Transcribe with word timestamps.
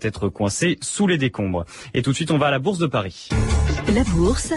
être 0.00 0.28
coincé 0.28 0.78
sous 0.82 1.06
les 1.06 1.18
décombres. 1.18 1.64
Et 1.94 2.02
tout 2.02 2.10
de 2.10 2.16
suite, 2.16 2.30
on 2.30 2.38
va 2.38 2.46
à 2.46 2.50
la 2.50 2.58
Bourse 2.58 2.78
de 2.78 2.86
Paris. 2.86 3.28
La 3.94 4.04
Bourse 4.04 4.52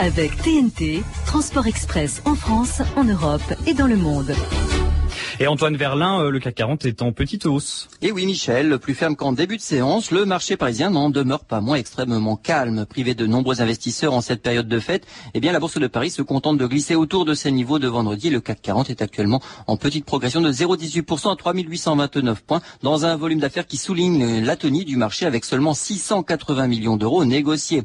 avec 0.00 0.36
TNT, 0.42 1.02
Transport 1.26 1.66
Express 1.66 2.22
en 2.24 2.34
France, 2.34 2.82
en 2.96 3.04
Europe 3.04 3.42
et 3.66 3.74
dans 3.74 3.86
le 3.86 3.96
monde. 3.96 4.34
Et 5.40 5.48
Antoine 5.48 5.76
Verlin, 5.76 6.20
euh, 6.20 6.30
le 6.30 6.38
CAC 6.38 6.54
40 6.54 6.84
est 6.84 7.02
en 7.02 7.10
petite 7.10 7.44
hausse. 7.46 7.88
Et 8.02 8.12
oui, 8.12 8.24
Michel, 8.24 8.78
plus 8.78 8.94
ferme 8.94 9.16
qu'en 9.16 9.32
début 9.32 9.56
de 9.56 9.62
séance, 9.62 10.12
le 10.12 10.24
marché 10.24 10.56
parisien 10.56 10.90
n'en 10.90 11.10
demeure 11.10 11.44
pas 11.44 11.60
moins 11.60 11.76
extrêmement 11.76 12.36
calme. 12.36 12.86
Privé 12.86 13.16
de 13.16 13.26
nombreux 13.26 13.60
investisseurs 13.60 14.14
en 14.14 14.20
cette 14.20 14.42
période 14.42 14.68
de 14.68 14.78
fête, 14.78 15.06
eh 15.34 15.40
bien, 15.40 15.50
la 15.50 15.58
Bourse 15.58 15.78
de 15.78 15.86
Paris 15.88 16.10
se 16.10 16.22
contente 16.22 16.56
de 16.56 16.66
glisser 16.66 16.94
autour 16.94 17.24
de 17.24 17.34
ces 17.34 17.50
niveaux 17.50 17.80
de 17.80 17.88
vendredi. 17.88 18.30
Le 18.30 18.40
CAC 18.40 18.62
40 18.62 18.90
est 18.90 19.02
actuellement 19.02 19.42
en 19.66 19.76
petite 19.76 20.04
progression 20.04 20.40
de 20.40 20.52
0,18% 20.52 21.32
à 21.32 21.36
3829 21.36 22.42
points 22.42 22.60
dans 22.84 23.04
un 23.04 23.16
volume 23.16 23.40
d'affaires 23.40 23.66
qui 23.66 23.76
souligne 23.76 24.44
l'atonie 24.44 24.84
du 24.84 24.96
marché 24.96 25.26
avec 25.26 25.44
seulement 25.44 25.74
680 25.74 26.68
millions 26.68 26.96
d'euros 26.96 27.24
négociés. 27.24 27.82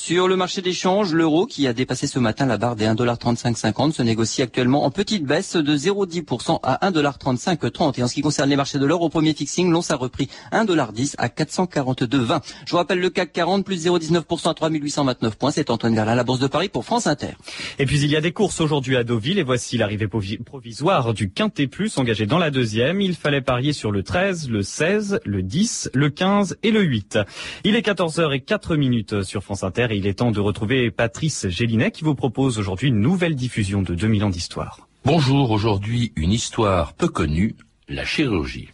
Sur 0.00 0.28
le 0.28 0.36
marché 0.36 0.62
d'échange, 0.62 1.12
l'euro 1.12 1.44
qui 1.44 1.66
a 1.66 1.72
dépassé 1.72 2.06
ce 2.06 2.20
matin 2.20 2.46
la 2.46 2.56
barre 2.56 2.76
des 2.76 2.86
1,3550 2.86 3.92
se 3.92 4.02
négocie 4.02 4.42
actuellement 4.42 4.84
en 4.84 4.92
petite 4.92 5.24
baisse 5.24 5.56
de 5.56 5.76
0,10% 5.76 6.60
à 6.62 6.87
1,3530. 6.90 7.98
Et 7.98 8.02
en 8.02 8.08
ce 8.08 8.14
qui 8.14 8.20
concerne 8.20 8.48
les 8.50 8.56
marchés 8.56 8.78
de 8.78 8.86
l'or, 8.86 9.02
au 9.02 9.08
premier 9.08 9.34
fixing, 9.34 9.70
l'once 9.70 9.90
a 9.90 9.96
repris 9.96 10.28
1,10$ 10.52 11.14
à 11.18 11.28
442,20. 11.28 12.40
Je 12.64 12.70
vous 12.70 12.76
rappelle 12.76 13.00
le 13.00 13.10
CAC 13.10 13.32
40 13.32 13.64
plus 13.64 13.86
0,19% 13.86 14.50
à 14.50 14.54
3829 14.54 15.36
points. 15.36 15.50
C'est 15.50 15.70
Antoine 15.70 15.94
Verlin, 15.94 16.14
la 16.14 16.24
Bourse 16.24 16.40
de 16.40 16.46
Paris 16.46 16.68
pour 16.68 16.84
France 16.84 17.06
Inter. 17.06 17.32
Et 17.78 17.86
puis 17.86 18.00
il 18.00 18.10
y 18.10 18.16
a 18.16 18.20
des 18.20 18.32
courses 18.32 18.60
aujourd'hui 18.60 18.96
à 18.96 19.04
Deauville 19.04 19.38
et 19.38 19.42
voici 19.42 19.78
l'arrivée 19.78 20.08
provisoire 20.08 21.14
du 21.14 21.30
Quintet 21.30 21.66
Plus 21.66 21.98
engagé 21.98 22.26
dans 22.26 22.38
la 22.38 22.50
deuxième. 22.50 23.00
Il 23.00 23.14
fallait 23.14 23.40
parier 23.40 23.72
sur 23.72 23.90
le 23.90 24.02
13, 24.02 24.48
le 24.48 24.62
16, 24.62 25.20
le 25.24 25.42
10, 25.42 25.90
le 25.94 26.10
15 26.10 26.58
et 26.62 26.70
le 26.70 26.82
8. 26.82 27.18
Il 27.64 27.76
est 27.76 27.86
14h04 27.86 28.76
minutes 28.76 29.22
sur 29.22 29.42
France 29.42 29.62
Inter 29.62 29.88
et 29.90 29.96
il 29.96 30.06
est 30.06 30.14
temps 30.14 30.30
de 30.30 30.40
retrouver 30.40 30.90
Patrice 30.90 31.48
Gélinet 31.48 31.90
qui 31.90 32.04
vous 32.04 32.14
propose 32.14 32.58
aujourd'hui 32.58 32.88
une 32.88 33.00
nouvelle 33.00 33.34
diffusion 33.34 33.82
de 33.82 33.94
2000 33.94 34.24
ans 34.24 34.30
d'histoire. 34.30 34.87
Bonjour, 35.10 35.52
aujourd'hui 35.52 36.12
une 36.16 36.32
histoire 36.32 36.92
peu 36.92 37.08
connue, 37.08 37.56
la 37.88 38.04
chirurgie. 38.04 38.68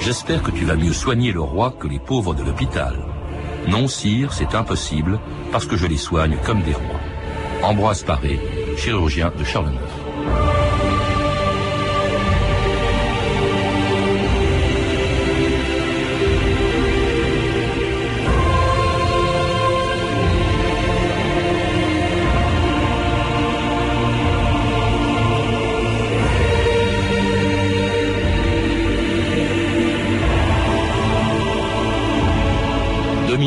J'espère 0.00 0.42
que 0.42 0.50
tu 0.50 0.64
vas 0.64 0.74
mieux 0.74 0.92
soigner 0.92 1.30
le 1.30 1.42
roi 1.42 1.76
que 1.78 1.86
les 1.86 2.00
pauvres 2.00 2.34
de 2.34 2.42
l'hôpital. 2.42 2.98
Non, 3.68 3.86
sire, 3.86 4.32
c'est 4.32 4.56
impossible, 4.56 5.20
parce 5.52 5.64
que 5.64 5.76
je 5.76 5.86
les 5.86 5.96
soigne 5.96 6.36
comme 6.44 6.62
des 6.62 6.74
rois. 6.74 7.00
Ambroise 7.62 8.02
Paré, 8.02 8.40
chirurgien 8.76 9.30
de 9.38 9.44
Charles 9.44 9.72
IX. 9.72 10.57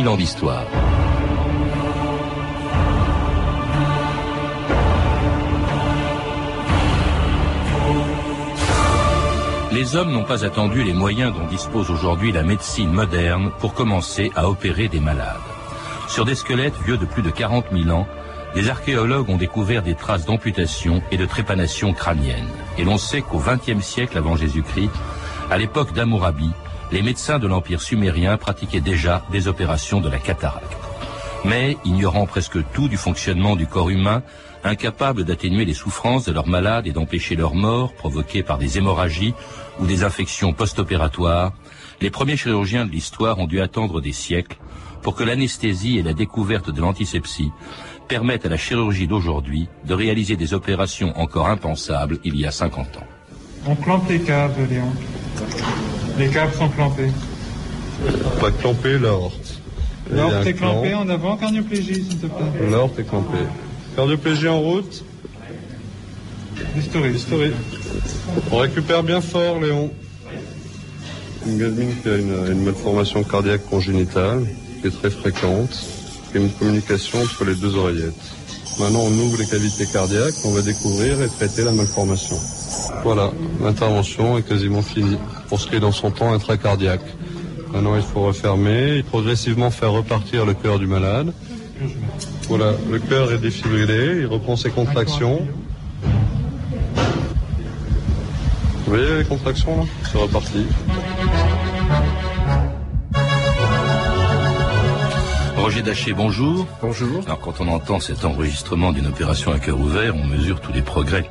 2000 0.01 0.09
ans 0.09 0.17
d'histoire. 0.17 0.65
Les 9.71 9.95
hommes 9.95 10.11
n'ont 10.11 10.23
pas 10.23 10.43
attendu 10.43 10.83
les 10.83 10.93
moyens 10.93 11.33
dont 11.33 11.45
dispose 11.45 11.91
aujourd'hui 11.91 12.31
la 12.31 12.41
médecine 12.41 12.91
moderne 12.91 13.51
pour 13.59 13.75
commencer 13.75 14.31
à 14.35 14.49
opérer 14.49 14.87
des 14.87 14.99
malades. 14.99 15.37
Sur 16.07 16.25
des 16.25 16.35
squelettes 16.35 16.79
vieux 16.83 16.97
de 16.97 17.05
plus 17.05 17.21
de 17.21 17.29
40 17.29 17.65
000 17.71 17.95
ans, 17.95 18.07
des 18.55 18.69
archéologues 18.69 19.29
ont 19.29 19.37
découvert 19.37 19.83
des 19.83 19.95
traces 19.95 20.25
d'amputation 20.25 21.03
et 21.11 21.17
de 21.17 21.25
trépanation 21.25 21.93
crânienne. 21.93 22.47
Et 22.79 22.83
l'on 22.83 22.97
sait 22.97 23.21
qu'au 23.21 23.39
XXe 23.39 23.85
siècle 23.85 24.17
avant 24.17 24.35
Jésus-Christ, 24.35 24.91
à 25.51 25.57
l'époque 25.57 25.93
d'Amourabi, 25.93 26.49
les 26.91 27.01
médecins 27.01 27.39
de 27.39 27.47
l'Empire 27.47 27.81
sumérien 27.81 28.37
pratiquaient 28.37 28.81
déjà 28.81 29.25
des 29.31 29.47
opérations 29.47 30.01
de 30.01 30.09
la 30.09 30.19
cataracte. 30.19 30.77
Mais, 31.45 31.77
ignorant 31.85 32.27
presque 32.27 32.59
tout 32.73 32.87
du 32.87 32.97
fonctionnement 32.97 33.55
du 33.55 33.65
corps 33.65 33.89
humain, 33.89 34.21
incapables 34.63 35.23
d'atténuer 35.23 35.65
les 35.65 35.73
souffrances 35.73 36.25
de 36.25 36.31
leurs 36.31 36.47
malades 36.47 36.85
et 36.85 36.91
d'empêcher 36.91 37.35
leur 37.35 37.55
mort 37.55 37.93
provoquée 37.93 38.43
par 38.43 38.57
des 38.57 38.77
hémorragies 38.77 39.33
ou 39.79 39.87
des 39.87 40.03
infections 40.03 40.53
post-opératoires, 40.53 41.53
les 41.99 42.09
premiers 42.09 42.37
chirurgiens 42.37 42.85
de 42.85 42.91
l'histoire 42.91 43.39
ont 43.39 43.47
dû 43.47 43.61
attendre 43.61 44.01
des 44.01 44.11
siècles 44.11 44.57
pour 45.01 45.15
que 45.15 45.23
l'anesthésie 45.23 45.97
et 45.97 46.03
la 46.03 46.13
découverte 46.13 46.69
de 46.69 46.79
l'antisepsie 46.79 47.51
permettent 48.07 48.45
à 48.45 48.49
la 48.49 48.57
chirurgie 48.57 49.07
d'aujourd'hui 49.07 49.67
de 49.85 49.93
réaliser 49.93 50.35
des 50.35 50.53
opérations 50.53 51.17
encore 51.19 51.47
impensables 51.47 52.19
il 52.23 52.35
y 52.35 52.45
a 52.45 52.51
50 52.51 52.97
ans. 52.97 53.07
On 53.65 53.75
plante 53.75 54.09
les 54.09 54.19
caves, 54.19 54.57
Léon. 54.69 54.91
Les 56.21 56.27
câbles 56.27 56.53
sont 56.53 56.69
clampés. 56.69 57.09
Pas 58.39 58.51
clampé, 58.51 58.99
l'aorte. 58.99 59.59
L'aorte 60.11 60.45
est 60.45 60.53
clampée 60.53 60.93
en 60.93 61.09
avant, 61.09 61.35
cardioplégie, 61.35 61.95
s'il 61.95 62.19
te 62.19 62.27
plaît. 62.27 62.69
L'aorte 62.69 62.99
est 62.99 63.09
clampée. 63.09 63.47
Cardioplégie 63.95 64.47
en 64.47 64.59
route. 64.59 65.03
Dystorie. 66.75 67.13
Dystorie. 67.13 67.53
On 68.51 68.57
récupère 68.57 69.01
bien 69.01 69.19
fort, 69.19 69.59
Léon. 69.59 69.89
Une 71.47 71.57
gamine 71.57 71.89
qui 72.03 72.09
a 72.09 72.17
une, 72.17 72.65
malformation 72.65 73.23
cardiaque 73.23 73.67
congénitale, 73.67 74.45
qui 74.79 74.89
est 74.89 74.91
très 74.91 75.09
fréquente, 75.09 75.75
qui 76.31 76.37
a 76.37 76.41
une 76.41 76.51
communication 76.51 77.19
entre 77.19 77.45
les 77.45 77.55
deux 77.55 77.75
oreillettes. 77.75 78.13
Maintenant, 78.79 79.01
on 79.05 79.11
ouvre 79.11 79.39
les 79.39 79.47
cavités 79.47 79.87
cardiaques, 79.91 80.35
on 80.45 80.51
va 80.51 80.61
découvrir 80.61 81.19
et 81.19 81.27
traiter 81.29 81.63
la 81.63 81.71
malformation. 81.71 82.37
Voilà, 83.03 83.31
l'intervention 83.59 84.37
est 84.37 84.43
quasiment 84.43 84.83
finie 84.83 85.17
pour 85.51 85.59
ce 85.59 85.67
qui 85.67 85.75
est 85.75 85.81
dans 85.81 85.91
son 85.91 86.11
temps 86.11 86.31
intracardiaque. 86.31 87.01
Maintenant, 87.73 87.97
il 87.97 88.01
faut 88.01 88.21
refermer 88.21 88.99
et 88.99 89.03
progressivement 89.03 89.69
faire 89.69 89.91
repartir 89.91 90.45
le 90.45 90.53
cœur 90.53 90.79
du 90.79 90.87
malade. 90.87 91.33
Voilà, 92.47 92.71
le 92.89 92.99
cœur 92.99 93.33
est 93.33 93.37
défibrillé, 93.37 94.21
il 94.21 94.27
reprend 94.27 94.55
ses 94.55 94.69
contractions. 94.69 95.45
Vous 98.85 98.93
voyez 98.93 99.17
les 99.17 99.25
contractions 99.25 99.75
là? 99.75 99.83
C'est 100.09 100.19
reparti. 100.19 100.65
Roger 105.57 105.81
Daché, 105.81 106.13
bonjour. 106.13 106.65
Bonjour. 106.81 107.23
Alors 107.25 107.41
quand 107.41 107.59
on 107.59 107.67
entend 107.67 107.99
cet 107.99 108.23
enregistrement 108.23 108.93
d'une 108.93 109.07
opération 109.07 109.51
à 109.51 109.59
cœur 109.59 109.77
ouvert, 109.77 110.15
on 110.15 110.25
mesure 110.27 110.61
tous 110.61 110.71
les 110.71 110.81
progrès 110.81 111.29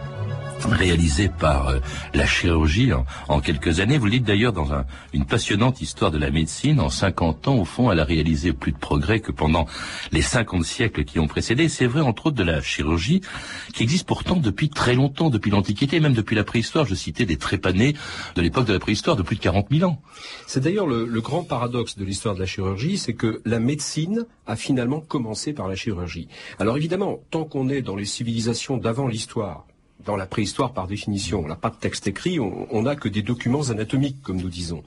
réalisé 0.67 1.29
par 1.29 1.69
euh, 1.69 1.79
la 2.15 2.27
chirurgie 2.27 2.93
en, 3.29 3.41
quelques 3.41 3.81
années. 3.81 3.99
Vous 3.99 4.07
le 4.07 4.13
dites 4.13 4.25
d'ailleurs 4.25 4.53
dans 4.53 4.69
une 5.13 5.25
passionnante 5.25 5.81
histoire 5.81 6.11
de 6.11 6.19
la 6.19 6.31
médecine. 6.31 6.81
En 6.81 6.91
50 6.91 7.49
ans, 7.49 7.57
au 7.57 7.65
fond, 7.65 7.91
elle 7.91 8.01
a 8.01 8.05
réalisé 8.05 8.53
plus 8.53 8.73
de 8.73 8.79
progrès 8.79 9.21
que 9.21 9.33
pendant 9.33 9.67
les 10.13 10.23
50 10.23 10.65
siècles 10.65 11.05
qui 11.05 11.19
ont 11.19 11.27
précédé. 11.27 11.69
C'est 11.69 11.87
vrai, 11.87 12.01
entre 12.01 12.27
autres, 12.27 12.37
de 12.37 12.45
la 12.45 12.61
chirurgie, 12.61 13.21
qui 13.75 13.83
existe 13.83 14.07
pourtant 14.07 14.37
depuis 14.37 14.69
très 14.69 14.95
longtemps, 14.95 15.31
depuis 15.31 15.51
l'Antiquité, 15.51 16.01
même 16.01 16.15
depuis 16.15 16.37
la 16.37 16.45
préhistoire. 16.45 16.87
Je 16.87 16.95
citais 16.95 17.27
des 17.27 17.37
trépanés 17.37 17.95
de 18.35 18.43
l'époque 18.43 18.67
de 18.67 18.73
la 18.73 18.81
préhistoire, 18.81 19.17
de 19.17 19.23
plus 19.23 19.37
de 19.37 19.41
40 19.41 19.67
000 19.71 19.91
ans. 19.91 20.03
C'est 20.47 20.61
d'ailleurs 20.61 20.87
le, 20.87 21.07
le 21.07 21.21
grand 21.21 21.45
paradoxe 21.45 21.97
de 21.97 22.05
l'histoire 22.05 22.35
de 22.35 22.41
la 22.41 22.47
chirurgie, 22.47 22.99
c'est 22.99 23.15
que 23.15 23.41
la 23.45 23.59
médecine 23.59 24.27
a 24.47 24.57
finalement 24.57 25.01
commencé 25.01 25.53
par 25.53 25.69
la 25.69 25.75
chirurgie. 25.75 26.29
Alors 26.59 26.77
évidemment, 26.77 27.21
tant 27.31 27.45
qu'on 27.45 27.69
est 27.69 27.83
dans 27.83 27.97
les 27.97 28.05
civilisations 28.05 28.77
d'avant 28.77 29.07
l'histoire, 29.07 29.67
dans 30.05 30.17
la 30.17 30.27
préhistoire, 30.27 30.73
par 30.73 30.87
définition, 30.87 31.41
on 31.41 31.49
n'a 31.49 31.57
pas 31.57 31.71
de 31.71 31.77
texte 31.77 32.07
écrit, 32.07 32.39
on 32.41 32.83
n'a 32.83 32.97
que 32.97 33.09
des 33.09 33.23
documents 33.23 33.71
anatomiques, 33.71 34.23
comme 34.23 34.41
nous 34.41 34.49
disons. 34.49 34.83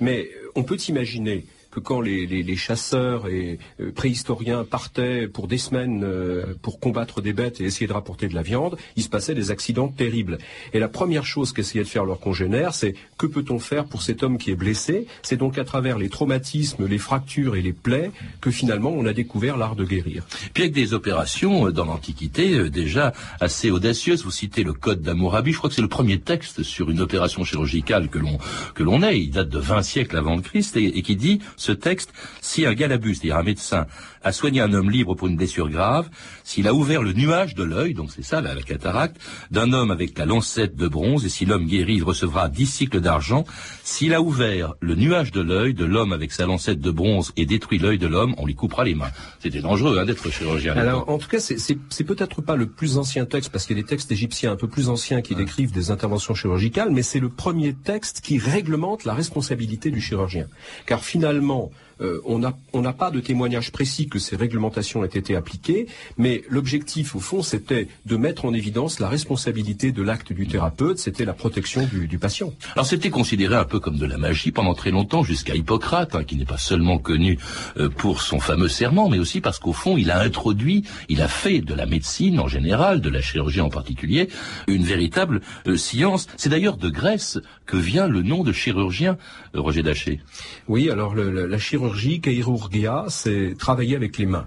Mais 0.00 0.28
on 0.54 0.62
peut 0.62 0.78
imaginer 0.88 1.44
que 1.74 1.80
quand 1.80 2.00
les, 2.00 2.56
chasseurs 2.56 3.28
et 3.28 3.58
euh, 3.80 3.90
préhistoriens 3.90 4.64
partaient 4.64 5.26
pour 5.26 5.48
des 5.48 5.58
semaines 5.58 6.02
euh, 6.04 6.54
pour 6.62 6.78
combattre 6.78 7.20
des 7.20 7.32
bêtes 7.32 7.60
et 7.60 7.64
essayer 7.64 7.88
de 7.88 7.92
rapporter 7.92 8.28
de 8.28 8.34
la 8.34 8.42
viande, 8.42 8.76
il 8.96 9.02
se 9.02 9.08
passait 9.08 9.34
des 9.34 9.50
accidents 9.50 9.88
terribles. 9.88 10.38
Et 10.72 10.78
la 10.78 10.88
première 10.88 11.26
chose 11.26 11.52
qu'essayaient 11.52 11.84
de 11.84 11.88
faire 11.88 12.04
leurs 12.04 12.20
congénères, 12.20 12.74
c'est 12.74 12.94
que 13.18 13.26
peut-on 13.26 13.58
faire 13.58 13.86
pour 13.86 14.02
cet 14.02 14.22
homme 14.22 14.38
qui 14.38 14.52
est 14.52 14.56
blessé? 14.56 15.06
C'est 15.22 15.36
donc 15.36 15.58
à 15.58 15.64
travers 15.64 15.98
les 15.98 16.08
traumatismes, 16.08 16.86
les 16.86 16.98
fractures 16.98 17.56
et 17.56 17.62
les 17.62 17.72
plaies 17.72 18.12
que 18.40 18.52
finalement 18.52 18.90
on 18.90 19.04
a 19.04 19.12
découvert 19.12 19.56
l'art 19.56 19.74
de 19.74 19.84
guérir. 19.84 20.24
Puis 20.52 20.62
avec 20.62 20.74
des 20.74 20.94
opérations 20.94 21.66
euh, 21.66 21.72
dans 21.72 21.86
l'Antiquité 21.86 22.70
déjà 22.70 23.12
assez 23.40 23.70
audacieuses. 23.70 24.24
Vous 24.24 24.30
citez 24.30 24.62
le 24.62 24.72
Code 24.72 25.02
d'Amourabi. 25.02 25.52
Je 25.52 25.58
crois 25.58 25.70
que 25.70 25.76
c'est 25.76 25.82
le 25.82 25.88
premier 25.88 26.20
texte 26.20 26.62
sur 26.62 26.90
une 26.90 27.00
opération 27.00 27.42
chirurgicale 27.44 28.08
que 28.08 28.18
l'on 28.18 28.38
que 28.74 28.84
l'on 28.84 29.02
ait. 29.02 29.18
Il 29.18 29.30
date 29.30 29.48
de 29.48 29.58
20 29.58 29.82
siècles 29.82 30.16
avant 30.16 30.36
le 30.36 30.42
Christ 30.42 30.76
et 30.76 31.02
qui 31.02 31.16
dit 31.16 31.40
ce 31.64 31.72
texte, 31.72 32.12
si 32.40 32.66
un 32.66 32.74
galabus, 32.74 33.14
c'est-à-dire 33.14 33.38
un 33.38 33.42
médecin, 33.42 33.86
a 34.22 34.32
soigné 34.32 34.60
un 34.60 34.72
homme 34.72 34.90
libre 34.90 35.14
pour 35.14 35.28
une 35.28 35.36
blessure 35.36 35.68
grave, 35.68 36.08
s'il 36.44 36.66
a 36.66 36.74
ouvert 36.74 37.02
le 37.02 37.12
nuage 37.12 37.54
de 37.54 37.62
l'œil, 37.62 37.94
donc 37.94 38.10
c'est 38.14 38.24
ça 38.24 38.40
la, 38.40 38.54
cataracte, 38.56 39.16
d'un 39.50 39.72
homme 39.72 39.90
avec 39.90 40.18
la 40.18 40.24
lancette 40.24 40.76
de 40.76 40.88
bronze, 40.88 41.24
et 41.24 41.28
si 41.28 41.44
l'homme 41.44 41.66
guérit, 41.66 41.96
il 41.96 42.04
recevra 42.04 42.48
dix 42.48 42.66
cycles 42.66 43.00
d'argent, 43.00 43.44
s'il 43.82 44.14
a 44.14 44.22
ouvert 44.22 44.74
le 44.80 44.94
nuage 44.94 45.30
de 45.30 45.42
l'œil 45.42 45.74
de 45.74 45.84
l'homme 45.84 46.12
avec 46.12 46.32
sa 46.32 46.46
lancette 46.46 46.80
de 46.80 46.90
bronze 46.90 47.32
et 47.36 47.46
détruit 47.46 47.78
l'œil 47.78 47.98
de 47.98 48.06
l'homme, 48.06 48.34
on 48.38 48.46
lui 48.46 48.54
coupera 48.54 48.84
les 48.84 48.94
mains. 48.94 49.10
C'était 49.40 49.60
dangereux 49.60 49.98
hein, 49.98 50.04
d'être 50.04 50.30
chirurgien. 50.30 50.74
Alors, 50.74 51.08
en 51.08 51.18
tout 51.18 51.28
cas, 51.28 51.40
c'est 51.40 52.04
peut-être 52.04 52.40
pas 52.42 52.56
le 52.56 52.66
plus 52.66 52.98
ancien 52.98 53.26
texte, 53.26 53.50
parce 53.50 53.66
qu'il 53.66 53.76
y 53.76 53.80
a 53.80 53.82
des 53.82 53.88
textes 53.88 54.10
égyptiens 54.10 54.52
un 54.52 54.56
peu 54.56 54.68
plus 54.68 54.88
anciens 54.88 55.20
qui 55.20 55.34
décrivent 55.34 55.72
des 55.72 55.90
interventions 55.90 56.34
chirurgicales, 56.34 56.90
mais 56.90 57.02
c'est 57.02 57.20
le 57.20 57.28
premier 57.28 57.74
texte 57.74 58.20
qui 58.22 58.38
réglemente 58.38 59.04
la 59.04 59.14
responsabilité 59.14 59.90
du 59.90 60.00
chirurgien. 60.00 60.46
Car 60.86 61.04
finalement, 61.04 61.53
irmão. 61.54 61.70
Euh, 62.00 62.20
on 62.24 62.38
n'a 62.38 62.92
pas 62.92 63.10
de 63.10 63.20
témoignage 63.20 63.70
précis 63.70 64.08
que 64.08 64.18
ces 64.18 64.36
réglementations 64.36 65.04
aient 65.04 65.18
été 65.18 65.36
appliquées, 65.36 65.86
mais 66.18 66.44
l'objectif, 66.48 67.14
au 67.14 67.20
fond, 67.20 67.42
c'était 67.42 67.88
de 68.06 68.16
mettre 68.16 68.44
en 68.44 68.54
évidence 68.54 69.00
la 69.00 69.08
responsabilité 69.08 69.92
de 69.92 70.02
l'acte 70.02 70.32
du 70.32 70.46
thérapeute, 70.46 70.98
c'était 70.98 71.24
la 71.24 71.32
protection 71.32 71.86
du, 71.86 72.18
patient. 72.18 72.52
Alors 72.74 72.86
c'était 72.86 73.10
considéré 73.10 73.56
un 73.56 73.64
peu 73.64 73.80
comme 73.80 73.96
de 73.96 74.06
la 74.06 74.18
magie 74.18 74.50
pendant 74.50 74.74
très 74.74 74.90
longtemps, 74.90 75.22
jusqu'à 75.22 75.54
Hippocrate, 75.54 76.14
hein, 76.14 76.24
qui 76.24 76.36
n'est 76.36 76.44
pas 76.44 76.58
seulement 76.58 76.98
connu 76.98 77.38
euh, 77.76 77.88
pour 77.88 78.22
son 78.22 78.40
fameux 78.40 78.68
serment, 78.68 79.08
mais 79.08 79.18
aussi 79.18 79.40
parce 79.40 79.58
qu'au 79.58 79.72
fond, 79.72 79.96
il 79.96 80.10
a 80.10 80.20
introduit, 80.20 80.84
il 81.08 81.22
a 81.22 81.28
fait 81.28 81.60
de 81.60 81.74
la 81.74 81.86
médecine 81.86 82.40
en 82.40 82.48
général, 82.48 83.00
de 83.00 83.10
la 83.10 83.20
chirurgie 83.20 83.60
en 83.60 83.70
particulier, 83.70 84.28
une 84.66 84.84
véritable 84.84 85.40
euh, 85.66 85.76
science. 85.76 86.26
C'est 86.36 86.48
d'ailleurs 86.48 86.76
de 86.76 86.88
Grèce 86.88 87.38
que 87.66 87.76
vient 87.76 88.08
le 88.08 88.22
nom 88.22 88.42
de 88.44 88.52
chirurgien, 88.52 89.16
Roger 89.54 89.82
Daché. 89.82 90.20
Oui, 90.68 90.90
alors 90.90 91.14
la 91.14 91.58
chirurgie 91.58 91.83
chirurgie, 91.92 92.20
chirurgia, 92.22 93.04
c'est 93.08 93.54
travailler 93.58 93.96
avec 93.96 94.18
les 94.18 94.26
mains. 94.26 94.46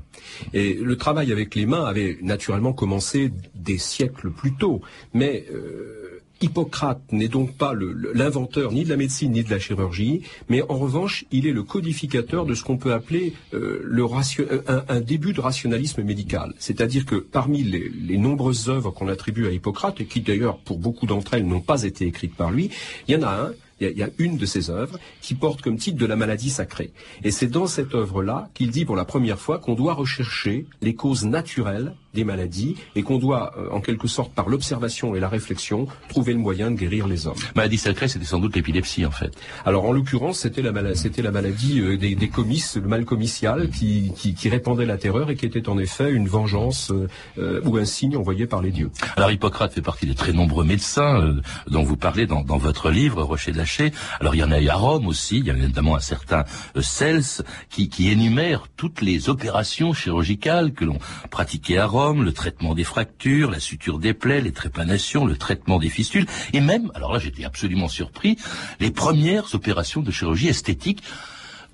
Et 0.53 0.73
le 0.73 0.95
travail 0.97 1.31
avec 1.31 1.55
les 1.55 1.65
mains 1.65 1.85
avait 1.85 2.17
naturellement 2.21 2.73
commencé 2.73 3.31
des 3.55 3.77
siècles 3.77 4.31
plus 4.31 4.53
tôt. 4.53 4.81
Mais 5.13 5.45
euh, 5.51 6.21
Hippocrate 6.41 7.01
n'est 7.11 7.27
donc 7.27 7.55
pas 7.57 7.73
l'inventeur 8.13 8.71
ni 8.71 8.83
de 8.83 8.89
la 8.89 8.97
médecine 8.97 9.31
ni 9.31 9.43
de 9.43 9.49
la 9.49 9.59
chirurgie, 9.59 10.21
mais 10.49 10.61
en 10.61 10.77
revanche, 10.77 11.25
il 11.31 11.47
est 11.47 11.51
le 11.51 11.63
codificateur 11.63 12.45
de 12.45 12.53
ce 12.53 12.63
qu'on 12.63 12.77
peut 12.77 12.93
appeler 12.93 13.33
euh, 13.53 13.83
euh, 13.91 14.81
un, 14.87 15.01
début 15.01 15.33
de 15.33 15.41
rationalisme 15.41 16.03
médical. 16.03 16.53
C'est-à-dire 16.59 17.05
que 17.05 17.15
parmi 17.15 17.63
les 17.63 18.17
nombreuses 18.17 18.69
œuvres 18.69 18.91
qu'on 18.91 19.07
attribue 19.07 19.47
à 19.47 19.51
Hippocrate, 19.51 20.01
et 20.01 20.05
qui 20.05 20.21
d'ailleurs 20.21 20.57
pour 20.59 20.77
beaucoup 20.77 21.05
d'entre 21.05 21.33
elles 21.33 21.47
n'ont 21.47 21.61
pas 21.61 21.83
été 21.83 22.05
écrites 22.05 22.35
par 22.35 22.51
lui, 22.51 22.69
il 23.07 23.15
y 23.15 23.17
en 23.17 23.23
a 23.23 23.47
un 23.47 23.51
il 23.79 23.97
y, 23.97 24.03
a, 24.03 24.09
une 24.18 24.38
de 24.38 24.45
ses 24.45 24.69
œuvres 24.69 25.00
qui 25.21 25.35
porte 25.35 25.62
comme 25.62 25.77
titre 25.77 25.97
de 25.97 26.06
la 26.06 26.15
maladie 26.15 26.50
sacrée. 26.50 26.91
Et 27.24 27.31
c'est 27.31 27.47
dans 27.47 27.68
cette 27.68 27.94
œuvre-là 27.94 28.50
qu'il 28.53 28.71
dit 28.71 28.85
pour 28.85 28.95
la 28.95 29.06
première 29.06 29.39
fois 29.39 29.59
qu'on 29.59 29.75
doit 29.75 29.94
rechercher 29.94 30.65
les 30.81 30.95
causes 30.95 31.25
naturelles 31.25 31.95
des 32.17 32.23
maladies 32.23 32.75
et 32.95 33.03
qu'on 33.03 33.19
doit, 33.19 33.53
euh, 33.57 33.69
en 33.71 33.79
quelque 33.79 34.07
sorte, 34.07 34.33
par 34.33 34.49
l'observation 34.49 35.15
et 35.15 35.19
la 35.19 35.29
réflexion, 35.29 35.87
trouver 36.09 36.33
le 36.33 36.39
moyen 36.39 36.71
de 36.71 36.75
guérir 36.75 37.07
les 37.07 37.27
hommes. 37.27 37.37
Maladie 37.55 37.77
sacrée, 37.77 38.07
c'était 38.07 38.25
sans 38.25 38.39
doute 38.39 38.55
l'épilepsie, 38.55 39.05
en 39.05 39.11
fait. 39.11 39.31
Alors, 39.65 39.85
en 39.85 39.91
l'occurrence, 39.91 40.39
c'était 40.39 40.63
la, 40.63 40.71
la 40.71 41.31
maladie 41.31 41.79
euh, 41.79 41.95
des, 41.95 42.15
des, 42.15 42.29
comices, 42.29 42.75
le 42.75 42.87
mal 42.87 43.05
comicial, 43.05 43.69
qui, 43.69 44.11
qui, 44.17 44.33
qui, 44.33 44.49
répandait 44.49 44.87
la 44.87 44.97
terreur 44.97 45.29
et 45.29 45.35
qui 45.35 45.45
était 45.45 45.69
en 45.69 45.77
effet 45.77 46.11
une 46.11 46.27
vengeance 46.27 46.91
euh, 47.37 47.61
ou 47.65 47.77
un 47.77 47.85
signe 47.85 48.17
envoyé 48.17 48.47
par 48.47 48.63
les 48.63 48.71
dieux. 48.71 48.89
Alors, 49.15 49.29
Hippocrate 49.29 49.73
fait 49.73 49.83
partie 49.83 50.07
des 50.07 50.15
très 50.15 50.33
nombreux 50.33 50.65
médecins 50.65 51.35
dont 51.67 51.83
vous 51.83 51.97
parlez 51.97 52.25
dans, 52.25 52.41
dans 52.41 52.57
votre 52.57 52.89
livre, 52.89 53.21
Rocher 53.21 53.51
de 53.51 53.57
Laché. 53.57 53.91
Alors, 54.19 54.33
il 54.33 54.39
y 54.39 54.43
en 54.43 54.51
a 54.51 54.59
eu 54.59 54.69
à 54.69 54.75
Rome 54.75 55.05
aussi, 55.05 55.37
il 55.37 55.45
y 55.45 55.51
a 55.51 55.53
notamment 55.53 55.95
un 55.95 55.99
certain 56.13 56.45
Cels 56.81 57.43
qui, 57.69 57.89
qui 57.89 58.09
énumère 58.09 58.63
toutes 58.75 59.01
les 59.01 59.29
opérations 59.29 59.93
chirurgicales 59.93 60.73
que 60.73 60.85
l'on 60.85 60.97
pratiquait 61.29 61.77
à 61.77 61.85
Rome 61.85 62.06
le 62.13 62.31
traitement 62.31 62.74
des 62.74 62.83
fractures, 62.83 63.51
la 63.51 63.59
suture 63.59 64.00
des 64.00 64.13
plaies, 64.13 64.42
les 64.42 64.51
trépanations, 64.51 65.25
le 65.25 65.38
traitement 65.38 65.80
des 65.80 65.89
fistules, 65.89 66.25
et 66.54 66.62
même, 66.62 66.92
alors 66.95 67.13
là 67.13 67.19
j'étais 67.19 67.44
absolument 67.44 67.88
surpris, 67.88 68.38
les 68.80 68.92
premières 68.92 69.54
opérations 69.54 70.01
de 70.01 70.12
chirurgie 70.12 70.48
esthétique 70.48 71.04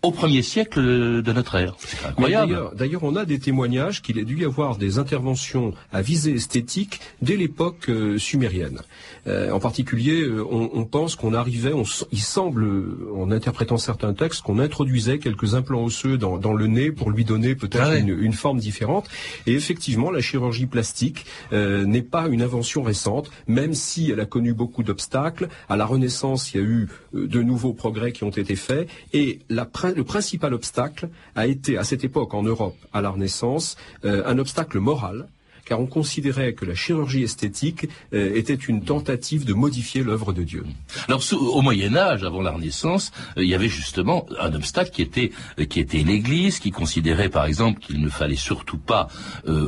au 0.04 0.12
premier 0.12 0.42
siècle 0.42 0.82
de 0.82 1.34
notre 1.34 1.56
ère. 1.56 1.76
C'est 1.80 2.06
incroyable. 2.06 2.72
D'ailleurs, 2.76 3.04
on 3.04 3.16
a 3.16 3.24
des 3.24 3.40
témoignages 3.40 4.02
qu'il 4.02 4.20
a 4.20 4.24
dû 4.24 4.42
y 4.42 4.44
avoir 4.44 4.76
des 4.76 5.00
interventions 5.00 5.74
à 5.94 6.02
visée 6.02 6.34
esthétique 6.34 7.00
dès 7.22 7.38
l'époque 7.38 7.88
euh, 7.88 8.18
sumérienne. 8.18 8.82
Euh, 9.28 9.52
en 9.52 9.62
particulier, 9.62 10.22
euh, 10.22 10.44
on, 10.44 10.84
pense 10.84 11.16
qu'on 11.16 11.34
arrivait, 11.34 11.72
il 12.12 12.20
semble, 12.20 12.68
en 13.16 13.32
interprétant 13.32 13.78
certains 13.78 14.14
textes, 14.14 14.42
qu'on 14.42 14.60
introduisait 14.60 15.20
quelques 15.20 15.56
implants 15.56 15.86
osseux 15.86 16.18
dans, 16.18 16.54
le 16.54 16.68
nez 16.68 16.92
pour 16.92 17.10
lui 17.10 17.24
donner 17.24 17.56
peut-être 17.56 17.92
ah 17.92 17.98
une, 17.98 18.34
forme 18.34 18.60
différente. 18.60 19.08
Et 19.48 19.54
effectivement, 19.54 20.12
la 20.12 20.20
chirurgie 20.20 20.66
plastique 20.66 21.26
n'est 21.52 22.02
pas 22.02 22.28
une 22.28 22.42
invention 22.42 22.84
récente, 22.84 23.32
même 23.48 23.74
si 23.74 24.12
elle 24.12 24.20
a 24.20 24.26
connu 24.26 24.54
beaucoup 24.54 24.84
d'obstacles. 24.84 25.48
À 25.70 25.78
la 25.78 25.86
Renaissance, 25.86 26.54
il 26.54 26.58
y 26.58 26.64
a 26.64 26.68
eu 26.68 26.90
de 27.14 27.42
nouveaux 27.42 27.74
progrès 27.74 28.12
qui 28.12 28.26
ont 28.26 28.30
été 28.30 28.56
faits, 28.56 28.90
et 29.14 29.40
la 29.50 29.66
le 29.96 30.04
principal 30.04 30.54
obstacle 30.54 31.10
a 31.36 31.48
été, 31.48 31.78
à 31.78 31.84
cette 31.84 32.04
époque 32.04 32.34
en 32.34 32.44
Europe, 32.44 32.78
à 32.94 33.02
la 33.02 33.10
Renaissance, 33.10 33.76
euh, 34.06 34.24
un 34.26 34.38
obstacle 34.40 34.80
moral 34.80 35.28
car 35.66 35.80
on 35.80 35.86
considérait 35.86 36.54
que 36.54 36.66
la 36.66 36.76
chirurgie 36.76 37.24
esthétique 37.24 37.88
euh, 38.14 38.36
était 38.36 38.54
une 38.54 38.84
tentative 38.84 39.46
de 39.46 39.54
modifier 39.54 40.04
l'œuvre 40.04 40.34
de 40.34 40.44
Dieu. 40.44 40.66
Alors 41.08 41.24
au 41.34 41.62
Moyen 41.62 41.96
Âge, 41.96 42.24
avant 42.24 42.42
la 42.42 42.52
Renaissance, 42.52 43.12
euh, 43.38 43.44
il 43.44 43.50
y 43.50 43.56
avait 43.56 43.70
justement 43.70 44.26
un 44.40 44.54
obstacle 44.54 44.92
qui 44.92 45.02
était 45.02 45.32
euh, 45.60 45.66
qui 45.66 45.80
était 45.80 46.04
l'Église, 46.04 46.60
qui 46.60 46.72
considérait 46.72 47.30
par 47.30 47.46
exemple 47.46 47.80
qu'il 47.80 48.02
ne 48.02 48.10
fallait 48.10 48.36
surtout 48.36 48.78
pas 48.78 49.08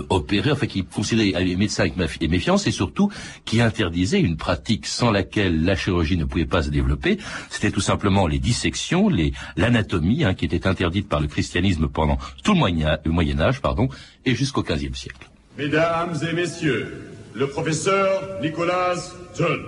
opérer, 0.10 0.52
enfin 0.52 0.68
qui 0.68 0.84
considérait 0.84 1.44
les 1.44 1.56
médecins 1.56 1.84
avec 1.84 1.98
méfiance 2.30 2.68
et 2.68 2.72
surtout 2.72 3.12
qui 3.46 3.62
interdisait 3.62 4.20
une 4.20 4.38
pratique 4.38 4.86
sans 4.86 5.12
laquelle 5.12 5.64
la 5.64 5.76
chirurgie 5.76 6.18
ne 6.18 6.26
pouvait 6.26 6.46
pas 6.46 6.64
se 6.64 6.70
développer. 6.70 7.18
C'était 7.50 7.72
tout 7.72 7.82
simplement 7.82 8.28
les 8.28 8.40
dissections, 8.40 9.10
l'anatomie, 9.56 10.24
hein, 10.24 10.34
qui 10.34 10.46
était 10.46 10.68
interdite 10.68 11.08
par 11.08 11.20
le 11.20 11.28
christianisme 11.28 11.88
pendant 11.88 12.18
tout 12.44 12.54
le 12.54 12.60
Moyen, 12.60 12.98
le 13.04 13.12
Moyen 13.12 13.40
Âge, 13.40 13.62
pardon, 13.62 13.90
et 14.26 14.36
jusqu'au 14.36 14.64
XVe 14.64 14.96
siècle. 14.96 15.30
Mesdames 15.58 16.18
et 16.30 16.34
messieurs, 16.34 17.12
le 17.34 17.48
professeur 17.48 18.42
Nicolas 18.42 18.96
John. 19.38 19.62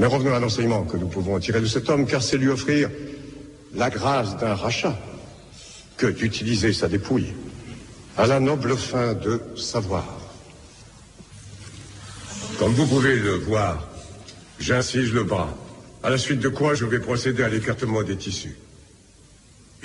Mais 0.00 0.06
revenons 0.06 0.34
à 0.34 0.40
l'enseignement 0.40 0.82
que 0.82 0.96
nous 0.96 1.06
pouvons 1.06 1.38
tirer 1.38 1.60
de 1.60 1.66
cet 1.66 1.88
homme, 1.88 2.06
car 2.06 2.22
c'est 2.22 2.38
lui 2.38 2.48
offrir 2.48 2.90
la 3.72 3.88
grâce 3.88 4.36
d'un 4.36 4.54
rachat 4.54 4.98
que 5.96 6.08
d'utiliser 6.08 6.72
sa 6.72 6.88
dépouille 6.88 7.34
à 8.16 8.26
la 8.26 8.40
noble 8.40 8.76
fin 8.76 9.14
de 9.14 9.40
savoir. 9.54 10.04
Comme 12.58 12.72
vous 12.72 12.86
pouvez 12.86 13.16
le 13.16 13.34
voir, 13.34 13.86
j'incise 14.58 15.12
le 15.12 15.22
bras, 15.22 15.54
à 16.02 16.10
la 16.10 16.18
suite 16.18 16.40
de 16.40 16.48
quoi 16.48 16.74
je 16.74 16.84
vais 16.84 17.00
procéder 17.00 17.44
à 17.44 17.48
l'écartement 17.48 18.02
des 18.02 18.16
tissus. 18.16 18.56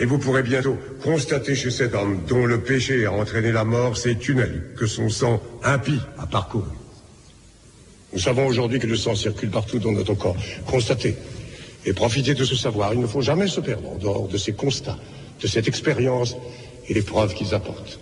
Et 0.01 0.05
vous 0.05 0.17
pourrez 0.17 0.41
bientôt 0.41 0.79
constater 1.03 1.53
chez 1.53 1.69
cet 1.69 1.93
homme 1.93 2.23
dont 2.27 2.47
le 2.47 2.59
péché 2.59 3.05
a 3.05 3.11
entraîné 3.11 3.51
la 3.51 3.63
mort 3.63 3.95
ces 3.95 4.17
tunnels 4.17 4.73
que 4.75 4.87
son 4.87 5.09
sang 5.09 5.39
impie 5.63 5.99
a 6.17 6.25
parcouru. 6.25 6.71
Nous 8.11 8.17
savons 8.17 8.47
aujourd'hui 8.47 8.79
que 8.79 8.87
le 8.87 8.95
sang 8.95 9.13
circule 9.13 9.51
partout 9.51 9.77
dans 9.77 9.91
notre 9.91 10.15
corps. 10.15 10.35
Constatez 10.65 11.15
et 11.85 11.93
profitez 11.93 12.33
de 12.33 12.43
ce 12.43 12.55
savoir. 12.55 12.95
Il 12.95 12.99
ne 12.99 13.05
faut 13.05 13.21
jamais 13.21 13.47
se 13.47 13.61
perdre 13.61 13.91
en 13.91 13.97
dehors 13.97 14.27
de 14.27 14.37
ces 14.37 14.53
constats, 14.53 14.97
de 15.39 15.45
cette 15.45 15.67
expérience 15.67 16.35
et 16.89 16.95
des 16.95 17.03
preuves 17.03 17.35
qu'ils 17.35 17.53
apportent. 17.53 17.99